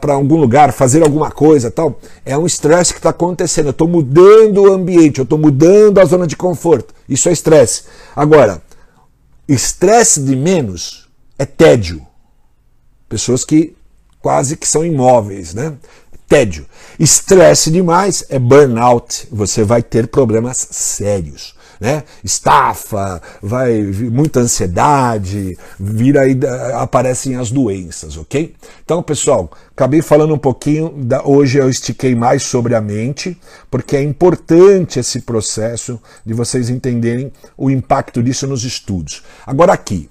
[0.08, 3.68] algum lugar, fazer alguma coisa tal, é um estresse que está acontecendo.
[3.68, 6.94] Eu estou mudando o ambiente, eu estou mudando a zona de conforto.
[7.08, 7.84] Isso é estresse.
[8.16, 8.62] Agora,
[9.48, 12.06] estresse de menos é tédio.
[13.14, 13.76] Pessoas que
[14.20, 15.74] quase que são imóveis, né?
[16.28, 16.66] Tédio.
[16.98, 19.28] Estresse demais é burnout.
[19.32, 22.04] Você vai ter problemas sérios né?
[22.24, 26.40] Estafa, vai muita ansiedade, vira aí
[26.76, 28.56] aparecem as doenças, ok?
[28.86, 33.38] Então, pessoal, acabei falando um pouquinho da, hoje eu estiquei mais sobre a mente,
[33.70, 39.22] porque é importante esse processo de vocês entenderem o impacto disso nos estudos.
[39.46, 40.10] Agora aqui,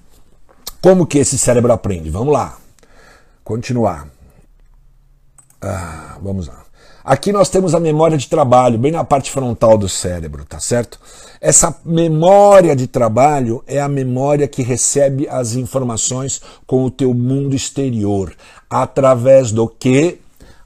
[0.79, 2.11] como que esse cérebro aprende?
[2.11, 2.62] Vamos lá.
[3.43, 4.07] Continuar.
[5.61, 6.63] Ah, vamos lá.
[7.03, 10.97] Aqui nós temos a memória de trabalho, bem na parte frontal do cérebro, tá certo?
[11.41, 17.55] Essa memória de trabalho é a memória que recebe as informações com o teu mundo
[17.55, 18.33] exterior.
[18.69, 20.19] Através do que?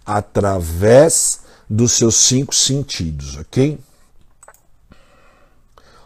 [0.05, 3.79] Através dos seus cinco sentidos, ok?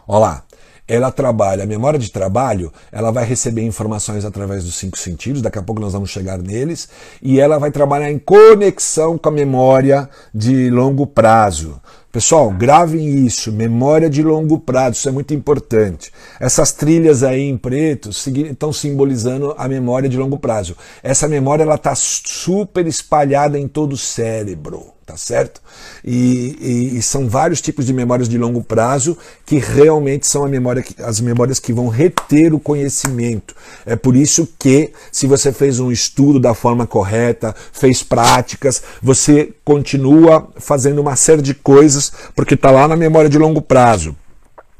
[0.08, 0.44] Olha lá
[0.92, 5.58] ela trabalha, a memória de trabalho, ela vai receber informações através dos cinco sentidos, daqui
[5.58, 6.86] a pouco nós vamos chegar neles,
[7.22, 11.80] e ela vai trabalhar em conexão com a memória de longo prazo.
[12.12, 16.12] Pessoal, gravem isso, memória de longo prazo, isso é muito importante.
[16.38, 20.76] Essas trilhas aí em preto estão simbolizando a memória de longo prazo.
[21.02, 25.60] Essa memória ela está super espalhada em todo o cérebro tá certo?
[26.02, 30.82] E, e, e, são vários tipos de memórias de longo prazo que realmente são memória,
[31.00, 33.54] as memórias que vão reter o conhecimento.
[33.84, 39.52] É por isso que, se você fez um estudo da forma correta, fez práticas, você
[39.62, 44.16] continua fazendo uma série de coisas porque está lá na memória de longo prazo.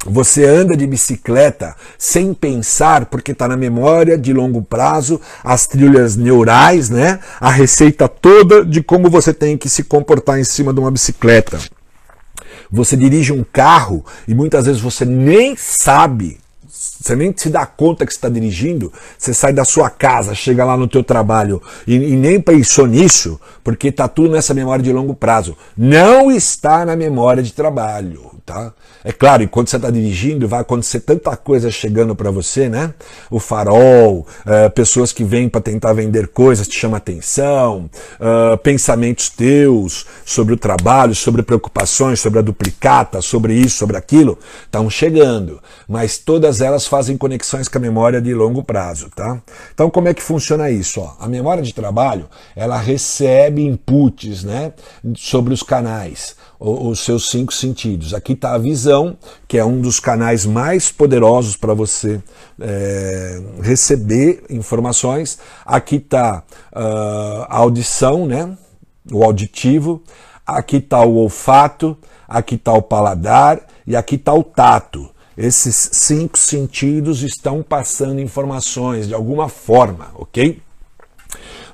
[0.04, 6.16] Você anda de bicicleta sem pensar, porque está na memória de longo prazo, as trilhas
[6.16, 7.20] neurais, né?
[7.40, 11.58] A receita toda de como você tem que se comportar em cima de uma bicicleta.
[12.70, 16.42] Você dirige um carro e muitas vezes você nem sabe
[17.02, 20.76] você nem se dá conta que está dirigindo, você sai da sua casa, chega lá
[20.76, 25.14] no teu trabalho e, e nem pensou nisso, porque está tudo nessa memória de longo
[25.14, 25.56] prazo.
[25.76, 28.72] Não está na memória de trabalho, tá?
[29.04, 32.92] É claro, enquanto você está dirigindo, vai acontecer tanta coisa chegando para você, né?
[33.30, 37.88] O farol, uh, pessoas que vêm para tentar vender coisas te chama atenção,
[38.20, 44.38] uh, pensamentos teus sobre o trabalho, sobre preocupações, sobre a duplicata, sobre isso, sobre aquilo,
[44.64, 45.60] estão chegando.
[45.88, 49.40] Mas todas elas fazem conexões com a memória de longo prazo, tá?
[49.72, 51.00] Então, como é que funciona isso?
[51.00, 52.26] Ó, a memória de trabalho,
[52.56, 54.72] ela recebe inputs, né?
[55.14, 58.14] Sobre os canais os seus cinco sentidos.
[58.14, 59.16] Aqui está a visão,
[59.46, 62.20] que é um dos canais mais poderosos para você
[62.60, 65.38] é, receber informações.
[65.64, 66.42] Aqui está
[66.72, 68.56] uh, a audição, né?
[69.10, 70.02] o auditivo.
[70.46, 71.96] Aqui está o olfato.
[72.28, 73.60] Aqui está o paladar.
[73.86, 75.10] E aqui está o tato.
[75.36, 80.60] Esses cinco sentidos estão passando informações de alguma forma, ok?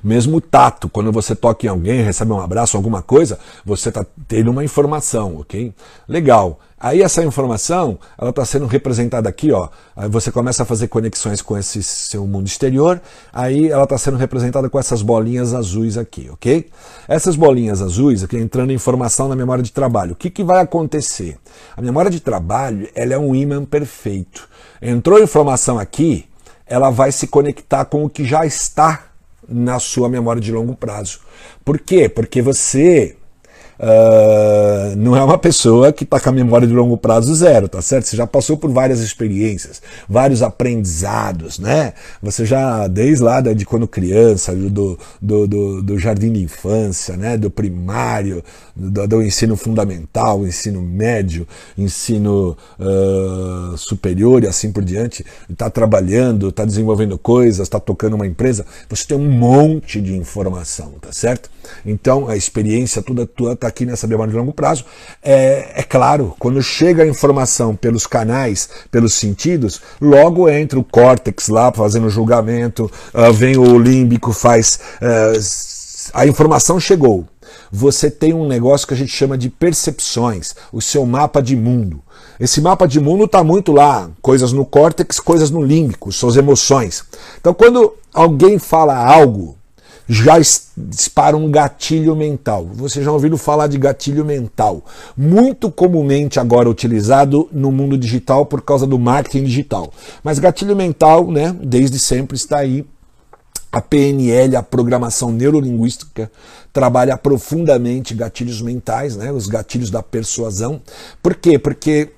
[0.03, 4.05] Mesmo o tato, quando você toca em alguém, recebe um abraço, alguma coisa, você está
[4.27, 5.73] tendo uma informação, ok?
[6.07, 6.59] Legal.
[6.79, 9.67] Aí essa informação, ela está sendo representada aqui, ó.
[9.97, 13.01] Aí você começa a fazer conexões com esse seu mundo exterior,
[13.33, 16.69] aí ela está sendo representada com essas bolinhas azuis aqui, ok?
[17.05, 20.13] Essas bolinhas azuis aqui entrando informação na memória de trabalho.
[20.13, 21.37] O que, que vai acontecer?
[21.75, 24.47] A memória de trabalho, ela é um imã perfeito.
[24.81, 26.29] Entrou informação aqui,
[26.65, 29.08] ela vai se conectar com o que já está
[29.49, 31.19] na sua memória de longo prazo.
[31.63, 32.07] Por quê?
[32.07, 33.15] Porque você
[33.79, 37.81] uh, não é uma pessoa que está com a memória de longo prazo zero, tá
[37.81, 38.05] certo?
[38.05, 41.93] Você já passou por várias experiências, vários aprendizados, né?
[42.21, 47.37] Você já, desde lá de quando criança, do, do, do, do jardim de infância, né?
[47.37, 48.43] do primário,
[48.75, 56.49] do, do ensino fundamental, ensino médio, ensino uh, superior e assim por diante, está trabalhando,
[56.49, 61.49] está desenvolvendo coisas, está tocando uma empresa, você tem um monte de informação, tá certo?
[61.85, 64.85] Então a experiência toda tua está aqui nessa memória de longo prazo.
[65.23, 71.47] É, é claro, quando chega a informação pelos canais, pelos sentidos, logo entra o córtex
[71.47, 74.79] lá fazendo julgamento, uh, vem o límbico, faz.
[75.01, 77.25] Uh, a informação chegou.
[77.71, 82.01] Você tem um negócio que a gente chama de percepções, o seu mapa de mundo.
[82.39, 87.03] Esse mapa de mundo está muito lá, coisas no córtex, coisas no límbico, suas emoções.
[87.39, 89.58] Então, quando alguém fala algo,
[90.11, 90.39] já
[90.75, 92.65] dispara um gatilho mental.
[92.73, 94.83] Você já ouviu falar de gatilho mental?
[95.15, 99.93] Muito comumente agora utilizado no mundo digital por causa do marketing digital.
[100.23, 102.83] Mas gatilho mental, né, desde sempre está aí.
[103.71, 106.31] A PNL, a programação neurolinguística,
[106.73, 110.81] trabalha profundamente gatilhos mentais, né, os gatilhos da persuasão.
[111.21, 111.59] Por quê?
[111.59, 112.09] Porque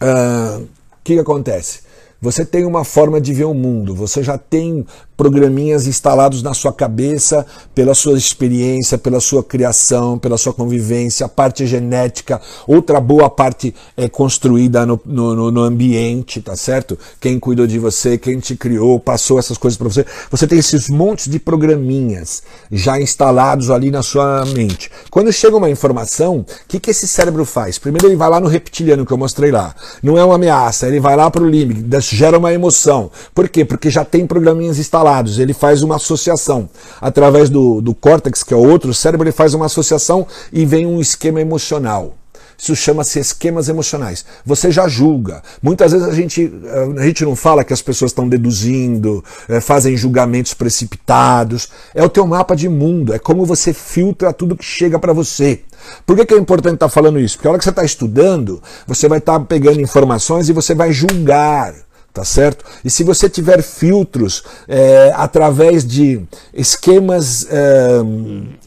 [0.00, 0.68] o uh,
[1.04, 1.82] que, que acontece?
[2.22, 4.86] Você tem uma forma de ver o mundo, você já tem
[5.22, 11.28] programinhas instalados na sua cabeça pela sua experiência, pela sua criação, pela sua convivência, a
[11.28, 16.98] parte genética, outra boa parte é construída no, no, no ambiente, tá certo?
[17.20, 20.04] Quem cuidou de você, quem te criou, passou essas coisas para você.
[20.28, 24.90] Você tem esses montes de programinhas já instalados ali na sua mente.
[25.08, 27.78] Quando chega uma informação, o que, que esse cérebro faz?
[27.78, 29.72] Primeiro ele vai lá no reptiliano que eu mostrei lá.
[30.02, 33.08] Não é uma ameaça, ele vai lá para o límbico, gera uma emoção.
[33.32, 33.64] Por quê?
[33.64, 35.11] Porque já tem programinhas instalados.
[35.38, 36.68] Ele faz uma associação.
[37.00, 40.86] Através do, do córtex, que é o outro cérebro, ele faz uma associação e vem
[40.86, 42.14] um esquema emocional.
[42.62, 44.24] Isso chama-se esquemas emocionais.
[44.46, 45.42] Você já julga.
[45.60, 49.60] Muitas vezes a gente, eh, a gente não fala que as pessoas estão deduzindo, é,
[49.60, 51.68] fazem julgamentos precipitados.
[51.92, 55.62] É o teu mapa de mundo, é como você filtra tudo que chega para você.
[56.06, 57.36] Por que, que, é importante estar tá falando isso?
[57.36, 60.72] Porque a hora que você está estudando, você vai estar tá pegando informações e você
[60.72, 61.74] vai julgar
[62.12, 62.64] tá certo?
[62.84, 66.20] E se você tiver filtros é, através de
[66.52, 68.00] esquemas é,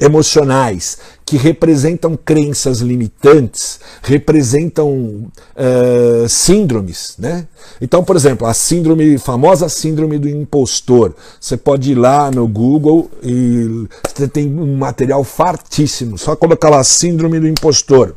[0.03, 7.47] emocionais que representam crenças limitantes, representam é, síndromes, né?
[7.81, 11.15] Então, por exemplo, a síndrome, famosa síndrome do impostor.
[11.39, 16.17] Você pode ir lá no Google e você tem um material fartíssimo.
[16.17, 18.15] Só colocar lá síndrome do impostor.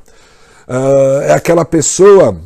[0.68, 2.38] Uh, é aquela pessoa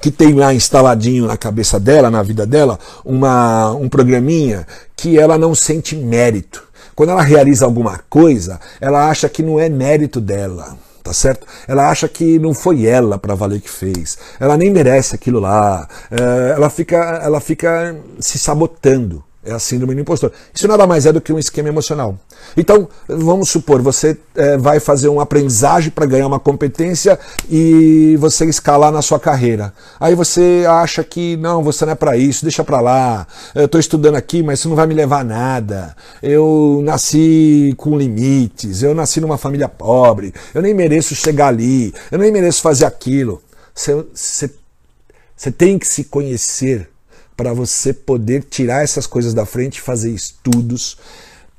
[0.00, 5.38] que tem lá instaladinho na cabeça dela, na vida dela, uma, um programinha que ela
[5.38, 6.62] não sente mérito.
[6.94, 11.46] Quando ela realiza alguma coisa, ela acha que não é mérito dela tá certo?
[11.68, 14.18] Ela acha que não foi ela para valer que fez.
[14.40, 15.88] Ela nem merece aquilo lá.
[16.10, 19.22] É, ela fica, ela fica se sabotando.
[19.46, 20.32] É a síndrome do impostor.
[20.52, 22.18] Isso nada mais é do que um esquema emocional.
[22.56, 27.16] Então, vamos supor, você é, vai fazer uma aprendizagem para ganhar uma competência
[27.48, 29.72] e você escalar na sua carreira.
[30.00, 33.24] Aí você acha que não, você não é para isso, deixa para lá.
[33.54, 35.96] Eu estou estudando aqui, mas isso não vai me levar a nada.
[36.20, 42.18] Eu nasci com limites, eu nasci numa família pobre, eu nem mereço chegar ali, eu
[42.18, 43.40] nem mereço fazer aquilo.
[43.72, 44.50] Você, você,
[45.36, 46.88] você tem que se conhecer
[47.36, 50.96] para você poder tirar essas coisas da frente e fazer estudos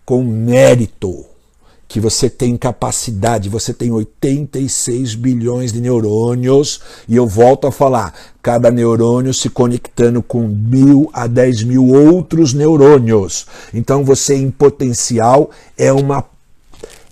[0.03, 1.25] com mérito.
[1.88, 8.13] Que você tem capacidade, você tem 86 bilhões de neurônios, e eu volto a falar,
[8.41, 13.45] cada neurônio se conectando com mil a dez mil outros neurônios.
[13.73, 16.25] Então você, em potencial, é uma,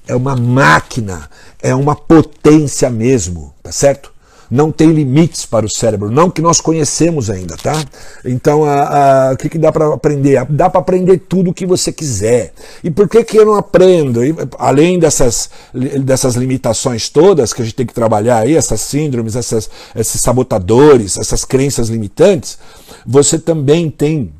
[0.07, 1.29] é uma máquina,
[1.61, 4.14] é uma potência mesmo, tá certo?
[4.49, 7.83] Não tem limites para o cérebro, não que nós conhecemos ainda, tá?
[8.23, 10.45] Então, a, a, o que, que dá para aprender?
[10.49, 12.53] Dá para aprender tudo o que você quiser.
[12.83, 14.23] E por que, que eu não aprendo?
[14.23, 19.35] E, além dessas, dessas limitações todas que a gente tem que trabalhar aí, essas síndromes,
[19.35, 22.57] essas, esses sabotadores, essas crenças limitantes,
[23.05, 24.31] você também tem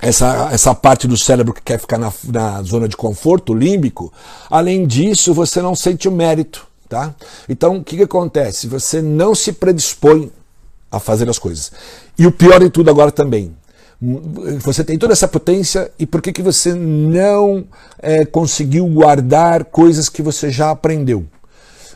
[0.00, 4.12] essa, essa parte do cérebro que quer ficar na, na zona de conforto, límbico.
[4.50, 6.66] Além disso, você não sente o mérito.
[6.92, 7.14] Tá?
[7.48, 8.66] Então, o que, que acontece?
[8.66, 10.30] Você não se predispõe
[10.90, 11.72] a fazer as coisas.
[12.18, 13.56] E o pior de tudo agora também,
[14.58, 17.64] você tem toda essa potência e por que, que você não
[17.98, 21.24] é, conseguiu guardar coisas que você já aprendeu?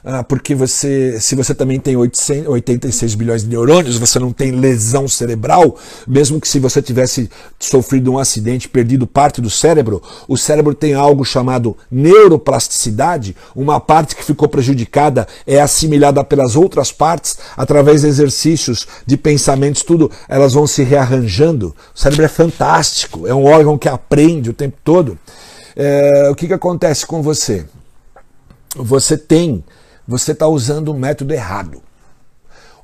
[0.08, 4.52] Ah, porque você, se você também tem 800, 86 bilhões de neurônios, você não tem
[4.52, 5.76] lesão cerebral,
[6.06, 7.28] mesmo que se você tivesse
[7.58, 14.14] sofrido um acidente, perdido parte do cérebro, o cérebro tem algo chamado neuroplasticidade, uma parte
[14.14, 20.52] que ficou prejudicada é assimilada pelas outras partes através de exercícios, de pensamentos, tudo, elas
[20.52, 21.74] vão se rearranjando.
[21.92, 25.18] O cérebro é fantástico, é um órgão que aprende o tempo todo.
[25.74, 27.66] É, o que, que acontece com você?
[28.76, 29.64] Você tem
[30.06, 31.82] você está usando o método errado.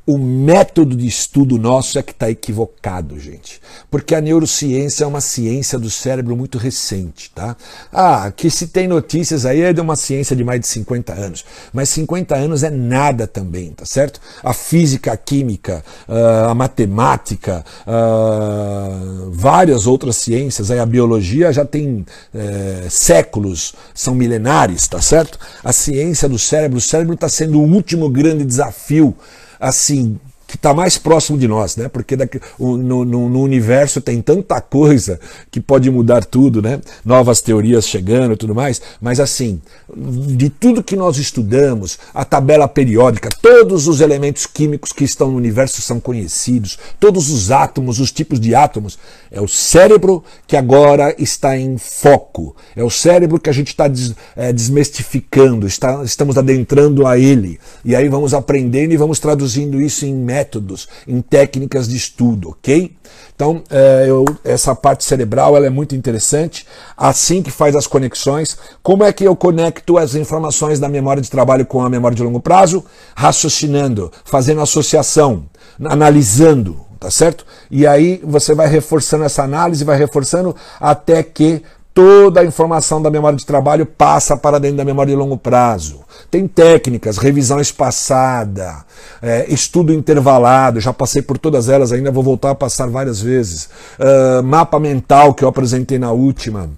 [0.05, 3.61] O método de estudo nosso é que está equivocado, gente.
[3.89, 7.57] Porque a neurociência é uma ciência do cérebro muito recente, tá?
[7.93, 11.45] Ah, que se tem notícias aí é de uma ciência de mais de 50 anos.
[11.73, 14.21] Mas 50 anos é nada também, tá certo?
[14.43, 21.65] A física, a química, ah, a matemática, ah, várias outras ciências, aí a biologia já
[21.65, 25.39] tem é, séculos, são milenares, tá certo?
[25.63, 29.17] A ciência do cérebro, o cérebro está sendo o último grande desafio
[29.63, 30.19] assim,
[30.53, 31.89] que está mais próximo de nós, né?
[31.89, 35.19] Porque daqui, no, no, no, universo tem tanta coisa
[35.51, 36.79] que pode mudar tudo, né?
[37.03, 38.83] Novas teorias chegando e tudo mais.
[39.01, 39.63] Mas assim,
[39.97, 45.39] de tudo que nós estudamos, a tabela periódica, todos os elementos químicos que estão no
[45.39, 48.99] universo são conhecidos, todos os átomos, os tipos de átomos.
[49.31, 52.55] É o cérebro que agora está em foco.
[52.77, 57.59] É o cérebro que a gente está des, é, desmistificando, está, estamos adentrando a ele.
[57.83, 62.51] E aí vamos aprendendo e vamos traduzindo isso em métodos métodos, em técnicas de estudo,
[62.51, 62.97] ok?
[63.35, 66.67] Então, é, eu, essa parte cerebral ela é muito interessante,
[66.97, 68.59] assim que faz as conexões.
[68.83, 72.23] Como é que eu conecto as informações da memória de trabalho com a memória de
[72.23, 72.85] longo prazo?
[73.15, 75.45] Raciocinando, fazendo associação,
[75.85, 77.45] analisando, tá certo?
[77.71, 81.63] E aí você vai reforçando essa análise, vai reforçando até que
[81.95, 86.01] toda a informação da memória de trabalho passa para dentro da memória de longo prazo.
[86.31, 88.85] Tem técnicas, revisão espaçada,
[89.21, 93.69] é, estudo intervalado, já passei por todas elas, ainda vou voltar a passar várias vezes.
[93.99, 96.71] Uh, mapa mental que eu apresentei na última.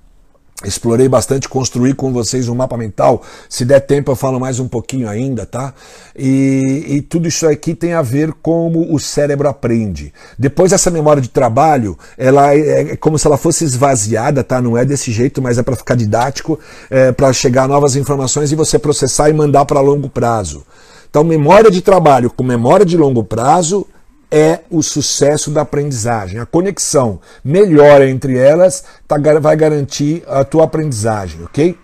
[0.62, 3.22] Explorei bastante, construí com vocês um mapa mental.
[3.48, 5.74] Se der tempo, eu falo mais um pouquinho ainda, tá?
[6.16, 10.14] E, e, tudo isso aqui tem a ver como o cérebro aprende.
[10.38, 14.62] Depois, essa memória de trabalho, ela é, é como se ela fosse esvaziada, tá?
[14.62, 18.54] Não é desse jeito, mas é para ficar didático, é, para chegar novas informações e
[18.54, 20.64] você processar e mandar para longo prazo.
[21.10, 23.86] Então, memória de trabalho com memória de longo prazo
[24.30, 26.40] é o sucesso da aprendizagem.
[26.40, 31.78] A conexão melhor entre elas tá, vai garantir a tua aprendizagem, ok?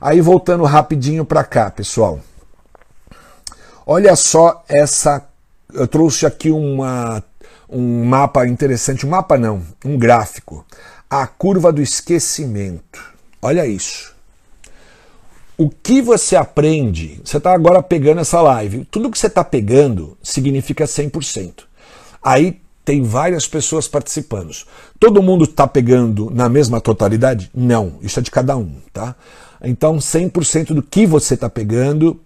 [0.00, 2.20] Aí voltando rapidinho para cá, pessoal.
[3.86, 5.26] Olha só essa.
[5.72, 7.22] Eu trouxe aqui uma,
[7.68, 9.04] um mapa interessante.
[9.04, 10.64] Um mapa não, um gráfico.
[11.08, 13.02] A curva do esquecimento.
[13.42, 14.14] Olha isso.
[15.58, 20.16] O que você aprende, você está agora pegando essa live, tudo que você está pegando
[20.22, 21.64] significa 100%.
[22.22, 24.52] Aí tem várias pessoas participando.
[24.98, 27.50] Todo mundo está pegando na mesma totalidade?
[27.54, 29.14] Não, isso é de cada um, tá?
[29.62, 32.18] Então 100% do que você está pegando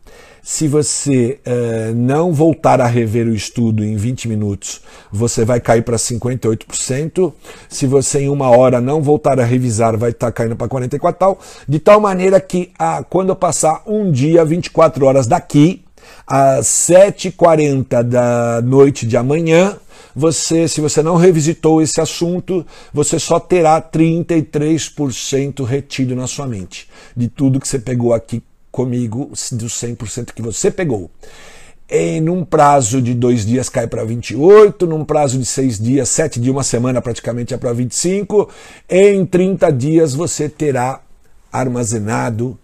[0.47, 5.83] Se você uh, não voltar a rever o estudo em 20 minutos, você vai cair
[5.83, 7.33] para 58%.
[7.67, 11.15] Se você em uma hora não voltar a revisar, vai estar tá caindo para 44%
[11.15, 11.39] tal.
[11.67, 15.83] De tal maneira que ah, quando eu passar um dia, 24 horas daqui,
[16.27, 19.79] às 7h40 da noite de amanhã,
[20.15, 26.89] você, se você não revisitou esse assunto, você só terá 33% retido na sua mente
[27.17, 31.11] de tudo que você pegou aqui comigo, dos 100% que você pegou.
[31.89, 36.41] Em um prazo de dois dias cai para 28, num prazo de seis dias, sete
[36.41, 38.49] dias, uma semana praticamente é para 25.
[38.89, 41.01] Em 30 dias você terá
[41.53, 42.59] armazenado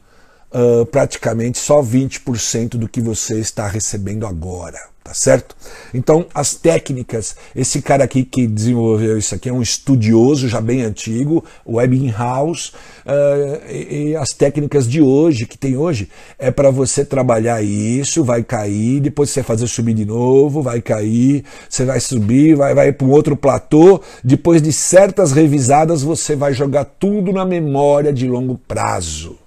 [0.51, 5.57] uh, praticamente só 20% do que você está recebendo agora tá certo?
[5.95, 10.83] Então, as técnicas, esse cara aqui que desenvolveu isso aqui é um estudioso já bem
[10.83, 12.69] antigo, o Ebbinghaus,
[13.07, 18.23] uh, e, e, as técnicas de hoje, que tem hoje, é para você trabalhar isso,
[18.23, 22.93] vai cair, depois você fazer subir de novo, vai cair, você vai subir, vai, vai
[22.93, 28.29] para um outro platô, depois de certas revisadas você vai jogar tudo na memória de
[28.29, 29.39] longo prazo.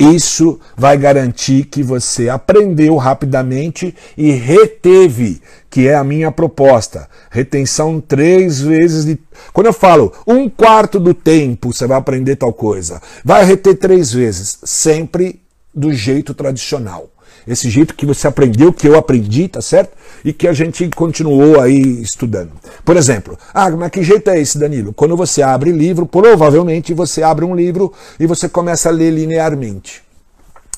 [0.00, 7.06] Isso vai garantir que você aprendeu rapidamente e reteve, que é a minha proposta.
[7.30, 9.18] Retenção três vezes de.
[9.52, 14.10] Quando eu falo um quarto do tempo você vai aprender tal coisa, vai reter três
[14.10, 15.42] vezes, sempre
[15.74, 17.10] do jeito tradicional.
[17.46, 19.96] Esse jeito que você aprendeu, que eu aprendi, tá certo?
[20.24, 22.52] E que a gente continuou aí estudando.
[22.84, 24.92] Por exemplo, ah, mas que jeito é esse, Danilo?
[24.92, 30.02] Quando você abre livro, provavelmente você abre um livro e você começa a ler linearmente.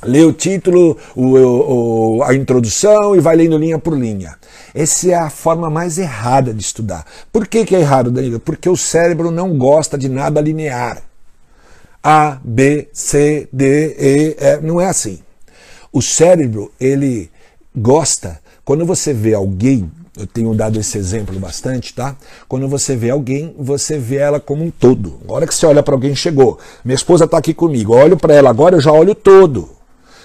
[0.04, 4.34] Lê o título, o, o, a introdução e vai lendo linha por linha.
[4.74, 7.06] Essa é a forma mais errada de estudar.
[7.32, 8.40] Por que, que é errado, Danilo?
[8.40, 11.02] Porque o cérebro não gosta de nada linear.
[12.02, 14.66] A, B, C, D, E, F.
[14.66, 15.20] Não é assim.
[15.92, 17.30] O cérebro, ele
[17.76, 22.16] gosta, quando você vê alguém, eu tenho dado esse exemplo bastante, tá?
[22.48, 25.20] Quando você vê alguém, você vê ela como um todo.
[25.28, 26.58] A hora que você olha para alguém, chegou.
[26.84, 29.68] Minha esposa está aqui comigo, eu olho para ela agora, eu já olho todo.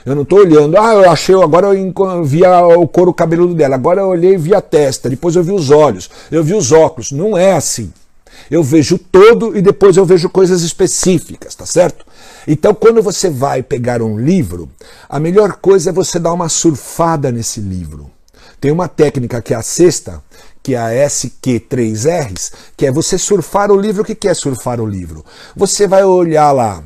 [0.05, 4.01] Eu não estou olhando, ah, eu achei, agora eu vi o couro cabeludo dela, agora
[4.01, 7.11] eu olhei e vi a testa, depois eu vi os olhos, eu vi os óculos.
[7.11, 7.91] Não é assim.
[8.49, 12.05] Eu vejo todo e depois eu vejo coisas específicas, tá certo?
[12.47, 14.69] Então, quando você vai pegar um livro,
[15.09, 18.09] a melhor coisa é você dar uma surfada nesse livro.
[18.59, 20.23] Tem uma técnica que é a sexta,
[20.63, 24.01] que é a SQ3Rs, que é você surfar o livro.
[24.01, 25.23] O que é surfar o livro?
[25.55, 26.83] Você vai olhar lá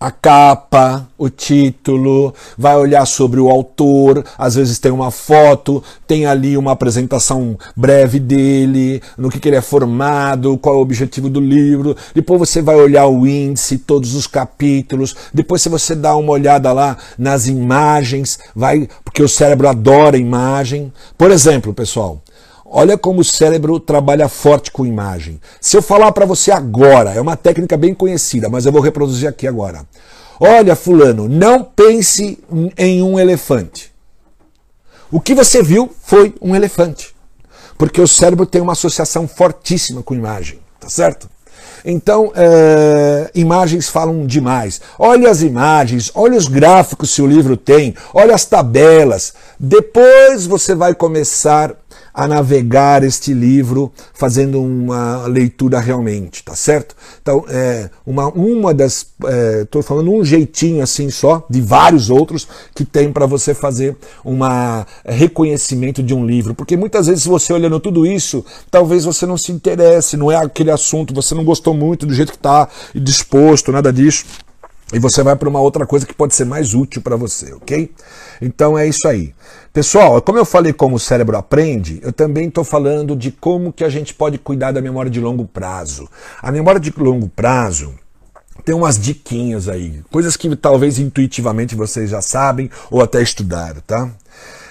[0.00, 6.24] a capa, o título, vai olhar sobre o autor, às vezes tem uma foto, tem
[6.24, 11.28] ali uma apresentação breve dele, no que, que ele é formado, qual é o objetivo
[11.28, 11.96] do livro.
[12.14, 15.16] Depois você vai olhar o índice, todos os capítulos.
[15.34, 20.92] Depois, se você dá uma olhada lá nas imagens, vai, porque o cérebro adora imagem.
[21.16, 22.22] Por exemplo, pessoal,
[22.70, 25.40] Olha como o cérebro trabalha forte com imagem.
[25.58, 29.26] Se eu falar para você agora, é uma técnica bem conhecida, mas eu vou reproduzir
[29.26, 29.86] aqui agora.
[30.38, 32.38] Olha, fulano, não pense
[32.76, 33.90] em um elefante.
[35.10, 37.16] O que você viu foi um elefante.
[37.78, 41.28] Porque o cérebro tem uma associação fortíssima com imagem, tá certo?
[41.84, 44.80] Então, é, imagens falam demais.
[44.98, 49.32] Olha as imagens, olha os gráficos se o livro tem, olha as tabelas.
[49.58, 51.74] Depois você vai começar
[52.18, 56.96] a navegar este livro fazendo uma leitura realmente, tá certo?
[57.22, 59.06] Então, é, uma, uma das.
[59.62, 63.96] Estou é, falando um jeitinho assim só, de vários outros, que tem para você fazer
[64.24, 64.36] um
[65.06, 66.56] reconhecimento de um livro.
[66.56, 70.72] Porque muitas vezes, você olhando tudo isso, talvez você não se interesse, não é aquele
[70.72, 74.24] assunto, você não gostou muito do jeito que está disposto, nada disso
[74.92, 77.92] e você vai para uma outra coisa que pode ser mais útil para você, ok?
[78.40, 79.34] Então é isso aí.
[79.72, 83.84] Pessoal, como eu falei como o cérebro aprende, eu também estou falando de como que
[83.84, 86.08] a gente pode cuidar da memória de longo prazo.
[86.40, 87.94] A memória de longo prazo
[88.64, 94.10] tem umas diquinhas aí, coisas que talvez intuitivamente vocês já sabem ou até estudaram, tá?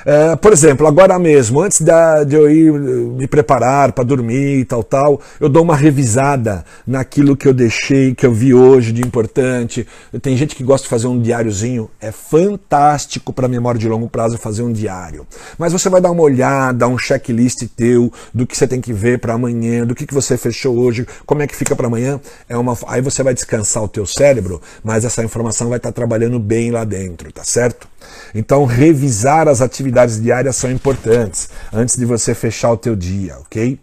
[0.10, 4.64] É, por exemplo, agora mesmo, antes da, de eu ir me preparar para dormir e
[4.64, 9.02] tal, tal, eu dou uma revisada naquilo que eu deixei, que eu vi hoje de
[9.02, 9.86] importante.
[10.22, 14.38] Tem gente que gosta de fazer um diáriozinho, é fantástico para memória de longo prazo
[14.38, 15.28] fazer um diário.
[15.58, 19.20] Mas você vai dar uma olhada, um checklist teu do que você tem que ver
[19.20, 22.18] para amanhã, do que, que você fechou hoje, como é que fica para amanhã.
[22.48, 25.94] É uma, aí você vai descansar o teu cérebro, mas essa informação vai estar tá
[25.94, 27.90] trabalhando bem lá dentro, tá certo?
[28.34, 33.80] Então, revisar as atividades diárias são importantes antes de você fechar o teu dia, ok?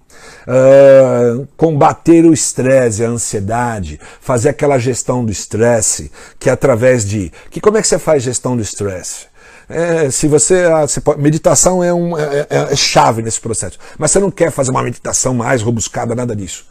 [0.47, 7.33] Uh, combater o estresse, a ansiedade, fazer aquela gestão do estresse, que é através de.
[7.51, 9.35] Que como é que você faz gestão do estresse?
[9.69, 13.79] é, se você, ah, você pode, meditação é, um, é, é, é chave nesse processo,
[13.99, 16.67] mas você não quer fazer uma meditação mais robuscada, nada disso.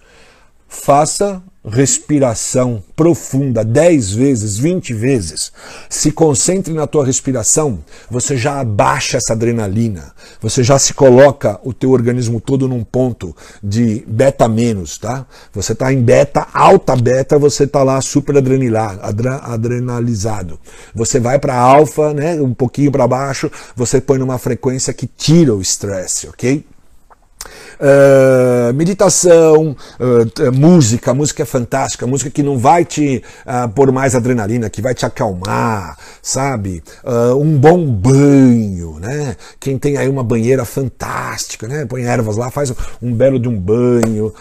[0.68, 5.52] Faça respiração profunda 10 vezes, 20 vezes.
[5.90, 10.14] Se concentre na tua respiração, você já abaixa essa adrenalina.
[10.42, 15.26] Você já se coloca o teu organismo todo num ponto de beta menos, tá?
[15.54, 20.60] Você está em beta, alta beta, você está lá super adrenalizado.
[20.94, 25.56] Você vai para alfa, né, um pouquinho para baixo, você põe numa frequência que tira
[25.56, 26.66] o estresse, OK?
[27.84, 34.16] Uh, meditação, uh, música, música é fantástica, música que não vai te uh, pôr mais
[34.16, 36.82] adrenalina, que vai te acalmar, sabe?
[37.38, 39.36] um bom banho, né?
[39.60, 41.86] Quem tem aí uma banheira fantástica, né?
[41.86, 44.34] Põe ervas lá, faz um belo de um banho,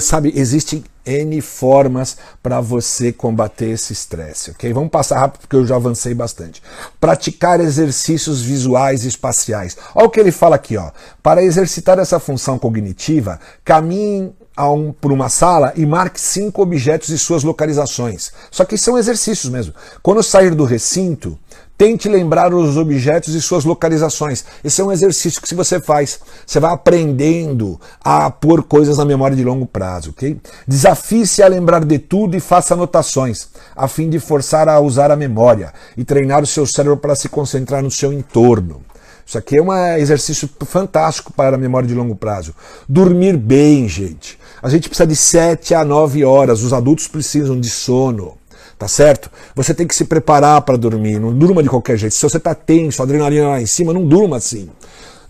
[0.00, 0.32] sabe?
[0.36, 4.72] Existe N formas para você combater esse estresse, ok?
[4.72, 6.62] Vamos passar rápido porque eu já avancei bastante.
[7.00, 9.76] Praticar exercícios visuais e espaciais.
[9.94, 10.90] Olha o que ele fala aqui, ó.
[11.22, 14.32] Para exercitar essa função cognitiva, caminhe
[14.68, 18.32] um, por uma sala e marque cinco objetos e suas localizações.
[18.50, 19.72] Só que são exercícios mesmo.
[20.02, 21.38] Quando sair do recinto,
[21.80, 24.44] Tente lembrar os objetos e suas localizações.
[24.62, 29.04] Esse é um exercício que se você faz, você vai aprendendo a pôr coisas na
[29.06, 30.38] memória de longo prazo, ok?
[30.68, 35.16] Desafie-se a lembrar de tudo e faça anotações, a fim de forçar a usar a
[35.16, 38.82] memória e treinar o seu cérebro para se concentrar no seu entorno.
[39.24, 42.54] Isso aqui é um exercício fantástico para a memória de longo prazo.
[42.86, 44.38] Dormir bem, gente.
[44.62, 48.40] A gente precisa de 7 a 9 horas, os adultos precisam de sono
[48.80, 49.30] tá certo?
[49.54, 52.14] Você tem que se preparar para dormir, não durma de qualquer jeito.
[52.14, 54.70] Se você está tenso, adrenalina lá em cima, não durma assim.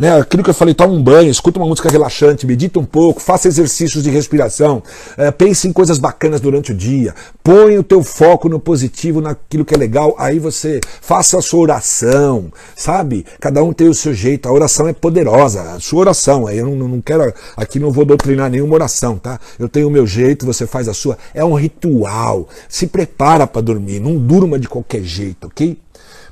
[0.00, 0.18] Né?
[0.18, 3.46] Aquilo que eu falei, toma um banho, escuta uma música relaxante, medita um pouco, faça
[3.46, 4.82] exercícios de respiração,
[5.14, 9.62] é, pense em coisas bacanas durante o dia, põe o teu foco no positivo, naquilo
[9.62, 13.26] que é legal, aí você faça a sua oração, sabe?
[13.38, 16.88] Cada um tem o seu jeito, a oração é poderosa, a sua oração, eu não,
[16.88, 19.38] não quero, aqui não vou doutrinar nenhuma oração, tá?
[19.58, 23.60] Eu tenho o meu jeito, você faz a sua, é um ritual, se prepara para
[23.60, 25.76] dormir, não durma de qualquer jeito, ok?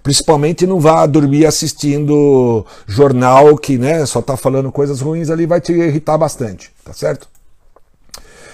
[0.08, 5.60] Principalmente não vá dormir assistindo jornal que né, só está falando coisas ruins ali, vai
[5.60, 7.28] te irritar bastante, tá certo?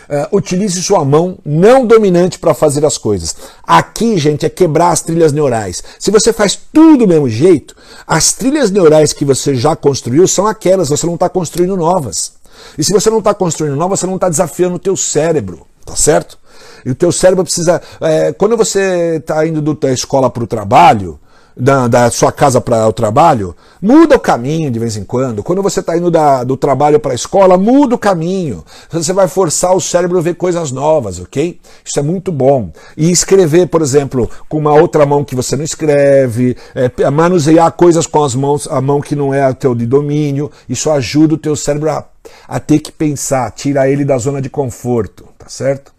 [0.09, 3.37] Uh, utilize sua mão não dominante para fazer as coisas.
[3.63, 5.81] Aqui, gente, é quebrar as trilhas neurais.
[5.97, 10.49] Se você faz tudo do mesmo jeito, as trilhas neurais que você já construiu são
[10.49, 12.33] aquelas, você não está construindo novas.
[12.77, 15.95] E se você não está construindo novas, você não está desafiando o teu cérebro, tá
[15.95, 16.37] certo?
[16.85, 17.81] E o teu cérebro precisa.
[18.01, 21.21] É, quando você está indo da escola para o trabalho,
[21.57, 25.43] da, da sua casa para o trabalho, muda o caminho de vez em quando.
[25.43, 28.65] Quando você está indo da, do trabalho para a escola, muda o caminho.
[28.91, 31.61] Você vai forçar o cérebro a ver coisas novas, ok?
[31.85, 32.71] Isso é muito bom.
[32.97, 38.07] E escrever, por exemplo, com uma outra mão que você não escreve, é, manusear coisas
[38.07, 41.39] com as mãos, a mão que não é a teu de domínio, isso ajuda o
[41.39, 42.05] teu cérebro a,
[42.49, 45.94] a ter que pensar, tira ele da zona de conforto, tá certo?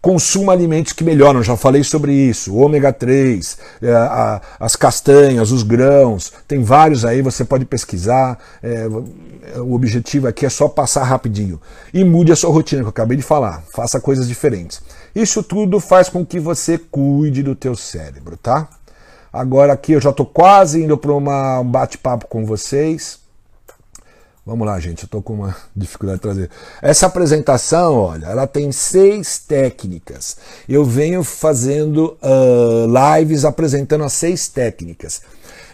[0.00, 2.54] Consuma alimentos que melhoram, já falei sobre isso.
[2.54, 8.38] Ômega 3, é, as castanhas, os grãos, tem vários aí, você pode pesquisar.
[8.62, 8.86] É,
[9.56, 11.60] o objetivo aqui é só passar rapidinho.
[11.92, 13.62] E mude a sua rotina, que eu acabei de falar.
[13.72, 14.80] Faça coisas diferentes.
[15.14, 18.68] Isso tudo faz com que você cuide do teu cérebro, tá?
[19.32, 23.18] Agora aqui eu já estou quase indo para um bate-papo com vocês.
[24.48, 26.50] Vamos lá, gente, eu estou com uma dificuldade de trazer.
[26.80, 30.38] Essa apresentação, olha, ela tem seis técnicas.
[30.66, 35.20] Eu venho fazendo uh, lives apresentando as seis técnicas.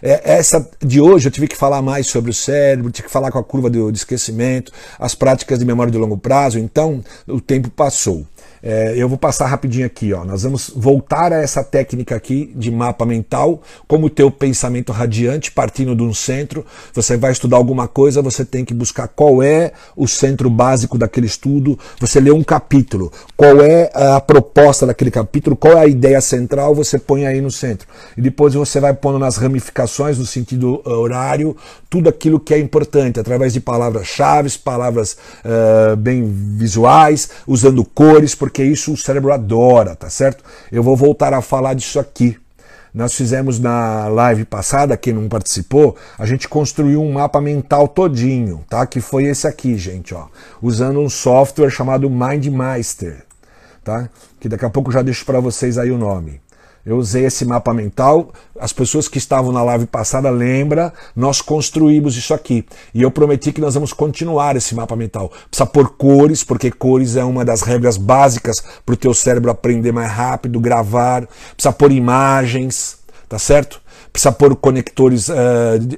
[0.01, 3.31] É, essa de hoje eu tive que falar mais sobre o cérebro, tive que falar
[3.31, 7.39] com a curva de, de esquecimento, as práticas de memória de longo prazo, então o
[7.39, 8.27] tempo passou.
[8.67, 10.25] É, eu vou passar rapidinho aqui, ó.
[10.25, 15.51] Nós vamos voltar a essa técnica aqui de mapa mental, como o teu pensamento radiante
[15.51, 16.65] partindo de um centro.
[16.91, 21.27] Você vai estudar alguma coisa, você tem que buscar qual é o centro básico daquele
[21.27, 21.77] estudo.
[21.99, 26.73] Você lê um capítulo, qual é a proposta daquele capítulo, qual é a ideia central,
[26.73, 27.87] você põe aí no centro.
[28.17, 31.55] E depois você vai pondo nas ramificações, no sentido uh, horário,
[31.87, 36.25] tudo aquilo que é importante, através de palavras-chave, palavras uh, bem
[36.57, 40.41] visuais, usando cores, porque porque isso o cérebro adora, tá certo?
[40.71, 42.37] Eu vou voltar a falar disso aqui.
[42.93, 48.63] Nós fizemos na live passada, quem não participou, a gente construiu um mapa mental todinho,
[48.69, 48.87] tá?
[48.87, 50.27] Que foi esse aqui, gente, ó,
[50.61, 53.25] usando um software chamado MindMeister,
[53.83, 54.09] tá?
[54.39, 56.39] Que daqui a pouco já deixo para vocês aí o nome.
[56.85, 58.31] Eu usei esse mapa mental.
[58.59, 62.65] As pessoas que estavam na live passada lembra, nós construímos isso aqui.
[62.93, 65.31] E eu prometi que nós vamos continuar esse mapa mental.
[65.49, 69.91] Precisa pôr cores, porque cores é uma das regras básicas para o teu cérebro aprender
[69.91, 71.27] mais rápido, gravar.
[71.55, 73.81] Precisa pôr imagens, tá certo?
[74.15, 75.33] precisa pôr conectores uh,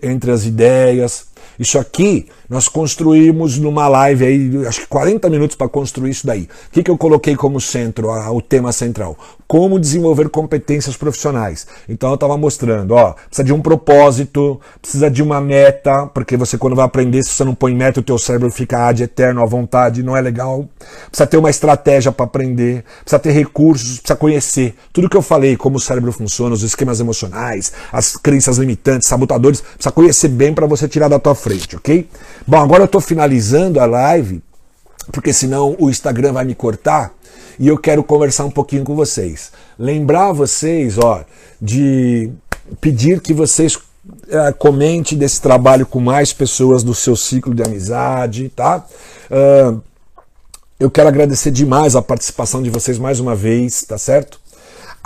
[0.02, 1.28] entre as ideias.
[1.60, 6.44] Isso aqui nós construímos numa live aí, acho que 40 minutos para construir isso daí.
[6.44, 9.18] O que, que eu coloquei como centro, o tema central?
[9.48, 11.68] Como desenvolver competências profissionais.
[11.88, 16.58] Então eu estava mostrando, ó, precisa de um propósito, precisa de uma meta, porque você
[16.58, 19.46] quando vai aprender, se você não põe meta, o teu cérebro fica ad eterno à
[19.46, 20.68] vontade, não é legal.
[21.10, 24.76] Precisa ter uma estratégia para aprender, precisa ter recursos, precisa conhecer.
[24.94, 29.62] Tudo que eu falei, como o cérebro funciona, os esquemas emocionais, as crenças limitantes, sabotadores,
[29.62, 32.08] precisa conhecer bem para você tirar da tua frente, ok?
[32.50, 34.42] Bom, agora eu estou finalizando a live,
[35.12, 37.14] porque senão o Instagram vai me cortar
[37.60, 39.52] e eu quero conversar um pouquinho com vocês.
[39.78, 41.26] Lembrar vocês, ó,
[41.62, 42.32] de
[42.80, 43.78] pedir que vocês
[44.30, 48.86] é, comente desse trabalho com mais pessoas do seu ciclo de amizade, tá?
[49.30, 49.82] Uh,
[50.80, 54.40] eu quero agradecer demais a participação de vocês mais uma vez, tá certo?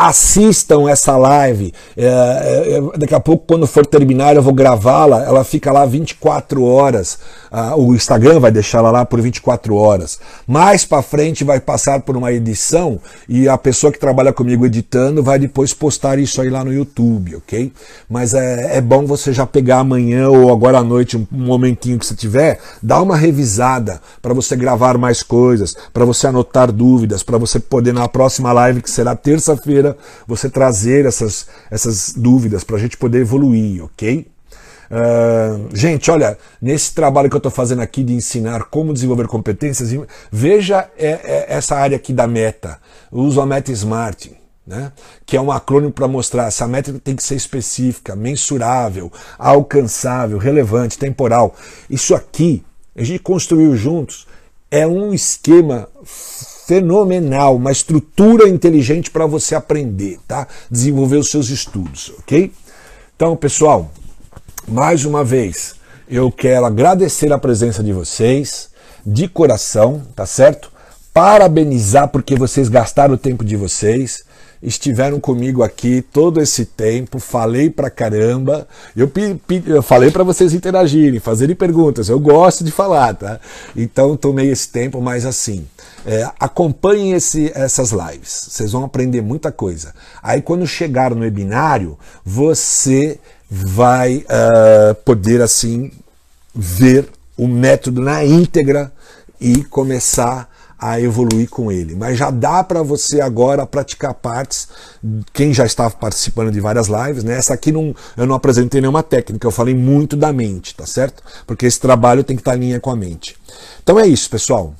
[0.01, 1.71] Assistam essa live.
[1.95, 5.23] É, é, é, daqui a pouco, quando for terminar, eu vou gravá-la.
[5.23, 7.19] Ela fica lá 24 horas.
[7.51, 10.19] Ah, o Instagram vai deixá-la lá por 24 horas.
[10.47, 15.21] Mais para frente vai passar por uma edição e a pessoa que trabalha comigo editando
[15.21, 17.71] vai depois postar isso aí lá no YouTube, ok?
[18.09, 22.05] Mas é, é bom você já pegar amanhã ou agora à noite, um, momentinho que
[22.05, 27.37] você tiver, dar uma revisada para você gravar mais coisas, para você anotar dúvidas, para
[27.37, 29.90] você poder na próxima live, que será terça-feira,
[30.27, 34.27] você trazer essas, essas dúvidas para a gente poder evoluir, ok?
[34.91, 39.89] Uh, gente, olha, nesse trabalho que eu estou fazendo aqui de ensinar como desenvolver competências,
[40.29, 42.77] veja é, é essa área aqui da meta.
[43.11, 44.31] Eu uso a meta SMART.
[44.63, 44.91] Né?
[45.25, 50.99] que é um acrônimo para mostrar essa métrica tem que ser específica, mensurável, alcançável, relevante,
[50.99, 51.55] temporal.
[51.89, 52.63] Isso aqui,
[52.95, 54.27] a gente construiu juntos,
[54.69, 55.89] é um esquema
[56.71, 60.47] fenomenal, uma estrutura inteligente para você aprender, tá?
[60.69, 62.49] Desenvolver os seus estudos, ok?
[63.13, 63.91] Então, pessoal,
[64.65, 65.75] mais uma vez,
[66.07, 68.69] eu quero agradecer a presença de vocês,
[69.05, 70.71] de coração, tá certo?
[71.13, 74.23] Parabenizar porque vocês gastaram o tempo de vocês
[74.61, 78.67] estiveram comigo aqui todo esse tempo, falei pra caramba.
[78.95, 79.11] Eu,
[79.65, 82.09] eu falei para vocês interagirem, fazerem perguntas.
[82.09, 83.39] Eu gosto de falar, tá?
[83.75, 85.65] Então tomei esse tempo, mas assim,
[86.05, 88.47] é, acompanhem esse, essas lives.
[88.49, 89.93] Vocês vão aprender muita coisa.
[90.21, 95.91] Aí quando chegar no webinário, você vai uh, poder assim
[96.53, 98.91] ver o método na íntegra
[99.39, 100.50] e começar
[100.81, 101.95] a evoluir com ele.
[101.95, 104.67] Mas já dá para você agora praticar partes.
[105.31, 107.37] Quem já estava participando de várias lives, né?
[107.37, 111.21] Essa aqui não, eu não apresentei nenhuma técnica, eu falei muito da mente, tá certo?
[111.45, 113.37] Porque esse trabalho tem que estar em linha com a mente.
[113.83, 114.73] Então é isso, pessoal.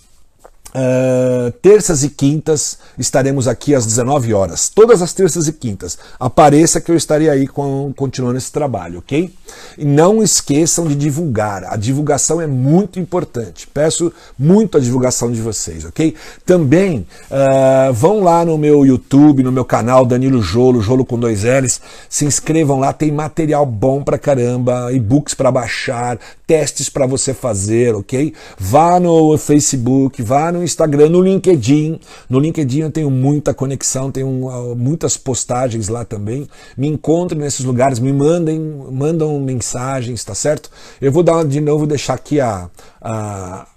[0.74, 4.69] Uh, terças e quintas estaremos aqui às 19 horas.
[4.69, 5.97] Todas as terças e quintas.
[6.19, 9.34] Apareça que eu estarei aí com, continuando esse trabalho, ok?
[9.78, 11.65] E não esqueçam de divulgar.
[11.65, 13.67] A divulgação é muito importante.
[13.67, 16.15] Peço muito a divulgação de vocês, ok?
[16.45, 21.43] Também uh, vão lá no meu YouTube, no meu canal Danilo Jolo, Jolo com dois
[21.43, 21.82] L's.
[22.09, 26.17] Se inscrevam lá, tem material bom pra caramba, e-books para baixar,
[26.47, 28.34] testes para você fazer, ok?
[28.57, 31.99] Vá no Facebook, vá no Instagram, no LinkedIn.
[32.30, 36.47] No LinkedIn eu tenho muita conexão, tenho uh, muitas postagens lá também.
[36.78, 38.59] Me encontrem nesses lugares, me mandem,
[38.91, 40.70] mandam mensagens, tá certo?
[41.01, 42.70] Eu vou dar de novo deixar aqui a,
[43.01, 43.68] a,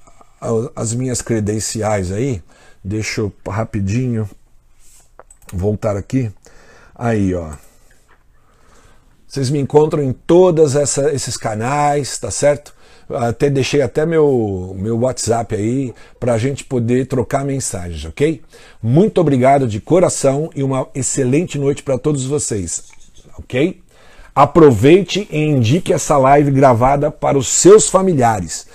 [0.41, 2.43] a as minhas credenciais aí.
[2.83, 4.29] Deixa eu rapidinho
[5.53, 6.31] voltar aqui.
[6.95, 7.53] Aí, ó.
[9.27, 12.74] Vocês me encontram em todos esses canais, tá certo?
[13.11, 18.41] Até deixei até meu, meu WhatsApp aí para a gente poder trocar mensagens, ok?
[18.83, 22.85] Muito obrigado de coração e uma excelente noite para todos vocês,
[23.39, 23.81] ok?
[24.35, 28.67] Aproveite e indique essa live gravada para os seus familiares.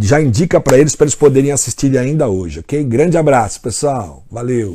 [0.00, 2.84] Já indica para eles para eles poderem assistir ainda hoje, ok?
[2.84, 4.22] Grande abraço, pessoal.
[4.30, 4.66] Valeu!